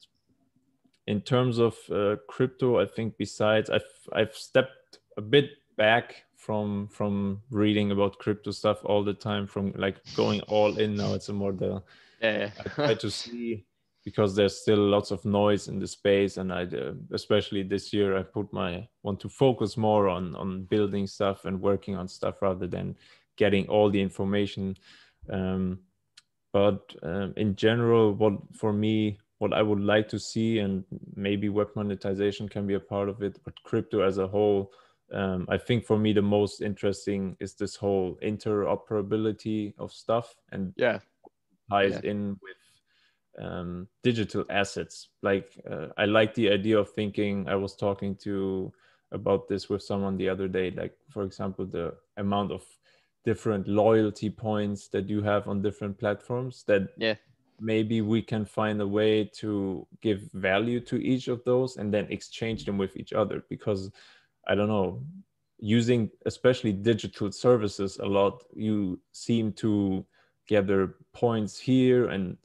in 1.07 1.23
terms 1.23 1.59
of 1.59 1.79
uh, 1.91 2.17
crypto, 2.29 2.79
I 2.79 2.85
think 2.85 3.17
besides 3.17 3.71
I've 3.71 3.91
I've 4.13 4.35
stepped 4.35 4.99
a 5.17 5.23
bit 5.23 5.51
back 5.77 6.25
from 6.41 6.89
from 6.89 7.43
reading 7.51 7.91
about 7.91 8.19
crypto 8.19 8.51
stuff 8.51 8.79
all 8.85 9.05
the 9.05 9.13
time 9.13 9.47
from 9.47 9.73
like 9.77 9.99
going 10.17 10.41
all 10.43 10.79
in 10.79 10.97
now. 10.97 11.13
It's 11.13 11.29
a 11.29 11.35
more 11.35 11.53
the 11.53 11.83
yeah. 12.23 12.51
I 12.59 12.69
try 12.71 12.95
to 12.95 13.11
see 13.11 13.67
because 14.07 14.35
there's 14.35 14.57
still 14.57 14.79
lots 14.79 15.11
of 15.11 15.23
noise 15.27 15.69
in 15.69 15.79
the 15.79 15.87
space. 15.87 16.39
And 16.39 16.51
i 16.51 16.63
uh, 16.63 16.95
especially 17.13 17.63
this 17.63 17.93
year 17.93 18.17
i 18.17 18.23
put 18.23 18.51
my 18.55 18.89
want 19.03 19.21
to 19.21 19.29
focus 19.29 19.77
more 19.77 20.09
on 20.09 20.35
on 20.35 20.65
building 20.65 21.07
stuff 21.07 21.45
and 21.45 21.61
working 21.61 21.95
on 21.95 22.09
stuff 22.09 22.41
rather 22.41 22.67
than 22.67 22.97
getting 23.37 23.69
all 23.69 23.91
the 23.91 24.01
information. 24.01 24.77
Um, 25.29 25.81
but 26.55 26.81
um, 27.03 27.35
in 27.37 27.55
general 27.55 28.15
what 28.15 28.33
for 28.55 28.73
me 28.73 29.19
what 29.39 29.53
i 29.53 29.63
would 29.63 29.79
like 29.79 30.09
to 30.09 30.19
see 30.19 30.59
and 30.59 30.85
maybe 31.15 31.49
web 31.49 31.69
monetization 31.77 32.49
can 32.49 32.67
be 32.67 32.75
a 32.75 32.81
part 32.81 33.09
of 33.09 33.23
it 33.23 33.39
but 33.45 33.55
crypto 33.63 34.01
as 34.01 34.19
a 34.19 34.27
whole 34.27 34.73
um, 35.13 35.47
I 35.49 35.59
think 35.59 35.85
for 35.85 35.99
me 35.99 36.13
the 36.13 36.23
most 36.23 36.61
interesting 36.61 37.37
is 37.41 37.55
this 37.55 37.77
whole 37.77 38.19
interoperability 38.23 39.75
of 39.79 39.93
stuff 39.93 40.37
and 40.53 40.73
yeah 40.77 40.99
ties 41.71 42.01
yeah. 42.03 42.11
in 42.11 42.39
with 42.43 43.45
um, 43.45 43.89
digital 44.03 44.45
assets. 44.51 45.09
Like 45.23 45.59
uh, 45.71 45.89
I 45.97 46.05
like 46.05 46.35
the 46.35 46.51
idea 46.51 46.79
of 46.79 46.91
thinking. 46.91 47.49
I 47.49 47.55
was 47.55 47.75
talking 47.77 48.17
to 48.17 48.73
about 49.13 49.49
this 49.49 49.69
with 49.69 49.83
someone 49.83 50.17
the 50.17 50.29
other 50.29 50.49
day. 50.49 50.71
Like 50.71 50.97
for 51.09 51.25
example, 51.25 51.67
the 51.67 51.95
amount 52.17 52.53
of 52.53 52.65
different 53.25 53.69
loyalty 53.69 54.31
points 54.31 54.89
that 54.89 55.09
you 55.09 55.23
have 55.23 55.49
on 55.49 55.63
different 55.63 55.99
platforms. 55.99 56.65
That 56.67 56.89
yeah 56.97 57.15
maybe 57.61 58.01
we 58.01 58.23
can 58.23 58.45
find 58.45 58.81
a 58.81 58.87
way 58.87 59.25
to 59.25 59.87
give 60.01 60.23
value 60.33 60.81
to 60.81 60.97
each 60.97 61.29
of 61.29 61.45
those 61.45 61.77
and 61.77 61.93
then 61.93 62.07
exchange 62.11 62.65
them 62.65 62.79
with 62.79 62.97
each 62.97 63.13
other 63.13 63.45
because 63.49 63.91
I 64.47 64.55
don't 64.55 64.69
know, 64.69 65.03
using 65.59 66.11
especially 66.27 66.73
digital 66.73 67.31
services 67.31 67.99
a 67.99 68.07
lot, 68.07 68.43
you 68.55 68.99
seem 69.13 69.53
to 69.55 70.05
gather 70.49 70.97
points 71.13 71.59
here 71.59 72.09
and 72.09 72.37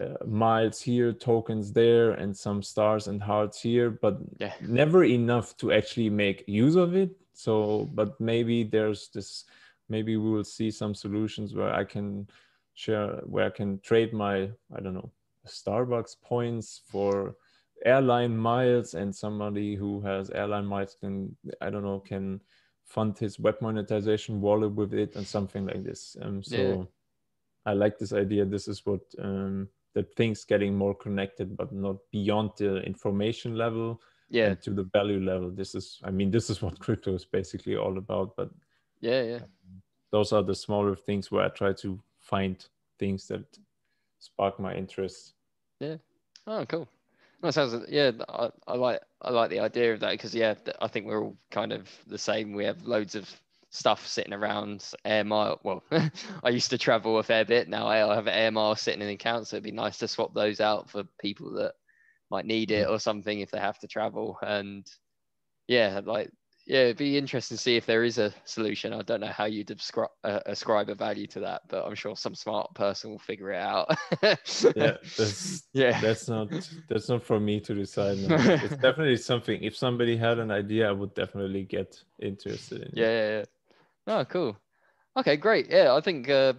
uh, 0.00 0.24
miles 0.24 0.80
here, 0.80 1.12
tokens 1.12 1.72
there, 1.72 2.12
and 2.12 2.36
some 2.36 2.62
stars 2.62 3.08
and 3.08 3.22
hearts 3.22 3.60
here, 3.60 3.90
but 3.90 4.18
yeah. 4.38 4.52
never 4.60 5.04
enough 5.04 5.56
to 5.58 5.72
actually 5.72 6.08
make 6.08 6.44
use 6.46 6.76
of 6.76 6.94
it. 6.94 7.10
So, 7.34 7.90
but 7.94 8.18
maybe 8.20 8.64
there's 8.64 9.08
this, 9.08 9.44
maybe 9.88 10.16
we 10.16 10.30
will 10.30 10.44
see 10.44 10.70
some 10.70 10.94
solutions 10.94 11.54
where 11.54 11.74
I 11.74 11.84
can 11.84 12.28
share, 12.74 13.20
where 13.24 13.46
I 13.46 13.50
can 13.50 13.80
trade 13.80 14.12
my, 14.12 14.50
I 14.74 14.80
don't 14.80 14.94
know, 14.94 15.10
Starbucks 15.46 16.16
points 16.22 16.82
for 16.86 17.36
airline 17.84 18.36
miles 18.36 18.94
and 18.94 19.14
somebody 19.14 19.74
who 19.74 20.00
has 20.00 20.30
airline 20.30 20.66
miles 20.66 20.96
can 21.00 21.34
i 21.60 21.68
don't 21.68 21.82
know 21.82 22.00
can 22.00 22.40
fund 22.84 23.18
his 23.18 23.38
web 23.38 23.56
monetization 23.60 24.40
wallet 24.40 24.72
with 24.72 24.92
it 24.92 25.16
and 25.16 25.26
something 25.26 25.66
like 25.66 25.82
this. 25.82 26.16
Um, 26.20 26.42
so 26.42 26.56
yeah. 26.56 27.70
i 27.70 27.72
like 27.72 27.98
this 27.98 28.12
idea. 28.12 28.44
This 28.44 28.68
is 28.68 28.84
what 28.84 29.00
um, 29.18 29.68
that 29.94 30.14
things 30.14 30.44
getting 30.44 30.74
more 30.76 30.94
connected 30.94 31.56
but 31.56 31.72
not 31.72 31.96
beyond 32.10 32.50
the 32.58 32.82
information 32.82 33.56
level 33.56 34.00
yeah. 34.30 34.54
to 34.54 34.70
the 34.70 34.84
value 34.92 35.20
level. 35.20 35.50
This 35.50 35.74
is 35.74 36.00
i 36.04 36.10
mean 36.10 36.30
this 36.30 36.50
is 36.50 36.62
what 36.64 36.78
crypto 36.78 37.14
is 37.14 37.24
basically 37.24 37.76
all 37.76 37.98
about 37.98 38.36
but 38.36 38.50
yeah 39.00 39.22
yeah. 39.22 39.40
those 40.10 40.32
are 40.32 40.42
the 40.42 40.54
smaller 40.54 40.94
things 40.94 41.30
where 41.30 41.44
i 41.44 41.48
try 41.48 41.72
to 41.72 42.00
find 42.20 42.66
things 42.98 43.26
that 43.28 43.44
spark 44.18 44.60
my 44.60 44.74
interest. 44.74 45.34
Yeah. 45.80 45.96
Oh 46.46 46.64
cool 46.66 46.88
that 47.42 47.54
sounds 47.54 47.74
yeah. 47.88 48.12
I, 48.28 48.50
I 48.66 48.74
like 48.74 49.00
I 49.20 49.30
like 49.30 49.50
the 49.50 49.60
idea 49.60 49.92
of 49.92 50.00
that 50.00 50.12
because 50.12 50.34
yeah, 50.34 50.54
I 50.80 50.88
think 50.88 51.06
we're 51.06 51.22
all 51.22 51.36
kind 51.50 51.72
of 51.72 51.88
the 52.06 52.18
same. 52.18 52.54
We 52.54 52.64
have 52.64 52.86
loads 52.86 53.14
of 53.14 53.28
stuff 53.70 54.06
sitting 54.06 54.32
around 54.32 54.84
air 55.04 55.24
mile. 55.24 55.60
Well, 55.64 55.82
I 56.44 56.50
used 56.50 56.70
to 56.70 56.78
travel 56.78 57.18
a 57.18 57.22
fair 57.22 57.44
bit. 57.44 57.68
Now 57.68 57.86
I 57.86 58.14
have 58.14 58.28
air 58.28 58.50
miles 58.50 58.80
sitting 58.80 59.02
in 59.02 59.08
accounts. 59.08 59.50
So 59.50 59.56
it'd 59.56 59.64
be 59.64 59.72
nice 59.72 59.98
to 59.98 60.08
swap 60.08 60.34
those 60.34 60.60
out 60.60 60.90
for 60.90 61.04
people 61.20 61.52
that 61.54 61.72
might 62.30 62.46
need 62.46 62.70
it 62.70 62.86
mm. 62.86 62.90
or 62.90 62.98
something 62.98 63.40
if 63.40 63.50
they 63.50 63.58
have 63.58 63.78
to 63.80 63.88
travel. 63.88 64.38
And 64.42 64.86
yeah, 65.68 66.00
like 66.04 66.30
yeah, 66.66 66.82
it'd 66.82 66.96
be 66.96 67.18
interesting 67.18 67.56
to 67.56 67.62
see 67.62 67.76
if 67.76 67.86
there 67.86 68.04
is 68.04 68.18
a 68.18 68.32
solution. 68.44 68.92
I 68.92 69.02
don't 69.02 69.20
know 69.20 69.26
how 69.26 69.46
you'd 69.46 69.70
ascribe, 69.70 70.10
uh, 70.22 70.40
ascribe 70.46 70.88
a 70.90 70.94
value 70.94 71.26
to 71.28 71.40
that, 71.40 71.62
but 71.68 71.84
I'm 71.84 71.96
sure 71.96 72.16
some 72.16 72.34
smart 72.34 72.72
person 72.74 73.10
will 73.10 73.18
figure 73.18 73.50
it 73.50 73.60
out. 73.60 73.90
yeah, 74.22 74.36
that's, 75.16 75.64
yeah, 75.72 76.00
that's 76.00 76.28
not 76.28 76.48
that's 76.88 77.08
not 77.08 77.24
for 77.24 77.40
me 77.40 77.60
to 77.60 77.74
decide. 77.74 78.18
No. 78.18 78.36
it's 78.38 78.76
definitely 78.76 79.16
something. 79.16 79.62
If 79.62 79.76
somebody 79.76 80.16
had 80.16 80.38
an 80.38 80.52
idea, 80.52 80.88
I 80.88 80.92
would 80.92 81.14
definitely 81.14 81.64
get 81.64 82.00
interested 82.20 82.82
in. 82.82 82.90
Yeah, 82.94 83.10
yeah, 83.10 83.28
yeah. 83.38 83.44
Oh, 84.06 84.24
cool. 84.24 84.56
Okay, 85.16 85.36
great. 85.36 85.68
Yeah, 85.68 85.94
I 85.94 86.00
think 86.00 86.28
uh, 86.28 86.54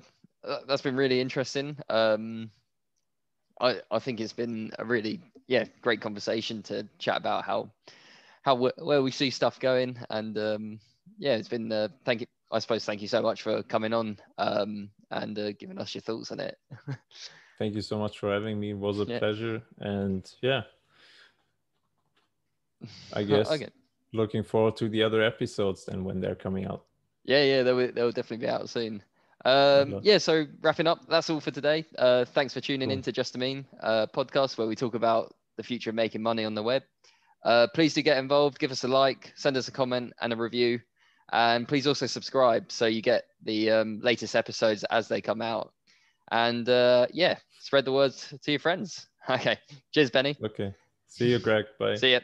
that's 0.68 0.82
been 0.82 0.98
really 0.98 1.22
interesting. 1.22 1.78
Um, 1.90 2.52
I 3.62 3.80
I 3.90 4.00
think 4.00 4.20
it's 4.20 4.34
been 4.34 4.72
a 4.80 4.86
really 4.86 5.22
yeah 5.48 5.64
great 5.82 6.02
conversation 6.02 6.62
to 6.64 6.88
chat 7.00 7.18
about 7.18 7.46
how 7.46 7.72
how 8.44 8.56
where 8.56 9.02
we 9.02 9.12
see 9.12 9.30
stuff 9.30 9.60
going, 9.60 9.98
and 10.10 10.38
um, 10.38 10.80
yeah, 11.18 11.36
it's 11.36 11.48
been 11.48 11.72
uh, 11.72 11.88
thank 12.06 12.22
you. 12.22 12.28
I 12.52 12.60
suppose 12.60 12.86
thank 12.86 13.02
you 13.02 13.08
so 13.08 13.22
much 13.22 13.42
for 13.42 13.64
coming 13.64 13.94
on 13.94 14.20
um, 14.38 14.90
and 15.10 15.38
uh, 15.40 15.54
giving 15.54 15.80
us 15.80 15.96
your 15.96 16.04
thoughts 16.04 16.32
on 16.32 16.40
it. 16.40 16.58
thank 17.58 17.74
you 17.74 17.82
so 17.82 17.98
much 17.98 18.20
for 18.20 18.32
having 18.32 18.60
me. 18.60 18.72
It 18.72 18.78
was 18.78 19.00
a 19.00 19.06
yeah. 19.06 19.20
pleasure, 19.20 19.62
and 19.80 20.30
yeah, 20.42 20.62
I 23.14 23.24
guess 23.24 23.50
okay. 23.50 23.70
looking 24.14 24.44
forward 24.44 24.76
to 24.78 24.90
the 24.90 25.02
other 25.04 25.24
episodes 25.24 25.88
and 25.88 26.06
when 26.06 26.22
they're 26.22 26.36
coming 26.36 26.66
out. 26.66 26.86
Yeah, 27.26 27.44
yeah, 27.44 27.64
they'll, 27.64 27.92
they'll 27.92 28.12
definitely 28.12 28.46
be 28.46 28.50
out 28.50 28.70
soon. 28.70 29.02
Um, 29.46 30.00
yeah, 30.04 30.18
so 30.18 30.46
wrapping 30.62 30.88
up, 30.88 31.08
that's 31.08 31.30
all 31.30 31.40
for 31.40 31.52
today. 31.52 31.86
Uh, 31.98 32.26
thanks 32.26 32.54
for 32.54 32.62
tuning 32.62 32.90
cool. 32.90 32.98
in 32.98 33.02
to 33.04 33.12
Just 33.12 33.36
a 33.36 33.38
Meme 33.38 33.66
uh, 33.82 34.08
podcast 34.14 34.58
where 34.58 34.68
we 34.68 34.76
talk 34.76 34.96
about 34.96 35.34
the 35.58 35.64
future 35.64 35.90
of 35.90 35.96
making 35.96 36.22
money 36.22 36.46
on 36.46 36.54
the 36.54 36.64
web. 36.64 36.84
Uh, 37.46 37.68
please 37.74 37.94
do 37.94 38.02
get 38.02 38.18
involved, 38.18 38.60
give 38.60 38.72
us 38.72 38.84
a 38.84 38.88
like, 38.88 39.34
send 39.36 39.58
us 39.58 39.68
a 39.68 39.72
comment 39.72 40.14
and 40.22 40.34
a 40.34 40.36
review. 40.36 40.80
And 41.32 41.68
please 41.68 41.88
also 41.88 42.06
subscribe 42.06 42.72
so 42.72 42.86
you 42.86 43.02
get 43.02 43.26
the 43.44 43.72
um, 43.72 44.00
latest 44.04 44.36
episodes 44.36 44.84
as 44.86 45.08
they 45.08 45.22
come 45.22 45.42
out. 45.42 45.74
And 46.32 46.68
uh, 46.70 47.08
yeah, 47.12 47.38
spread 47.60 47.86
the 47.86 47.92
word 47.92 48.14
to 48.14 48.52
your 48.52 48.60
friends. 48.60 49.08
Okay. 49.30 49.58
Cheers, 49.94 50.12
Benny. 50.12 50.36
Okay. 50.44 50.74
See 51.08 51.32
you, 51.32 51.40
Greg. 51.40 51.64
Bye. 51.80 51.96
See 51.96 52.12
you. 52.12 52.20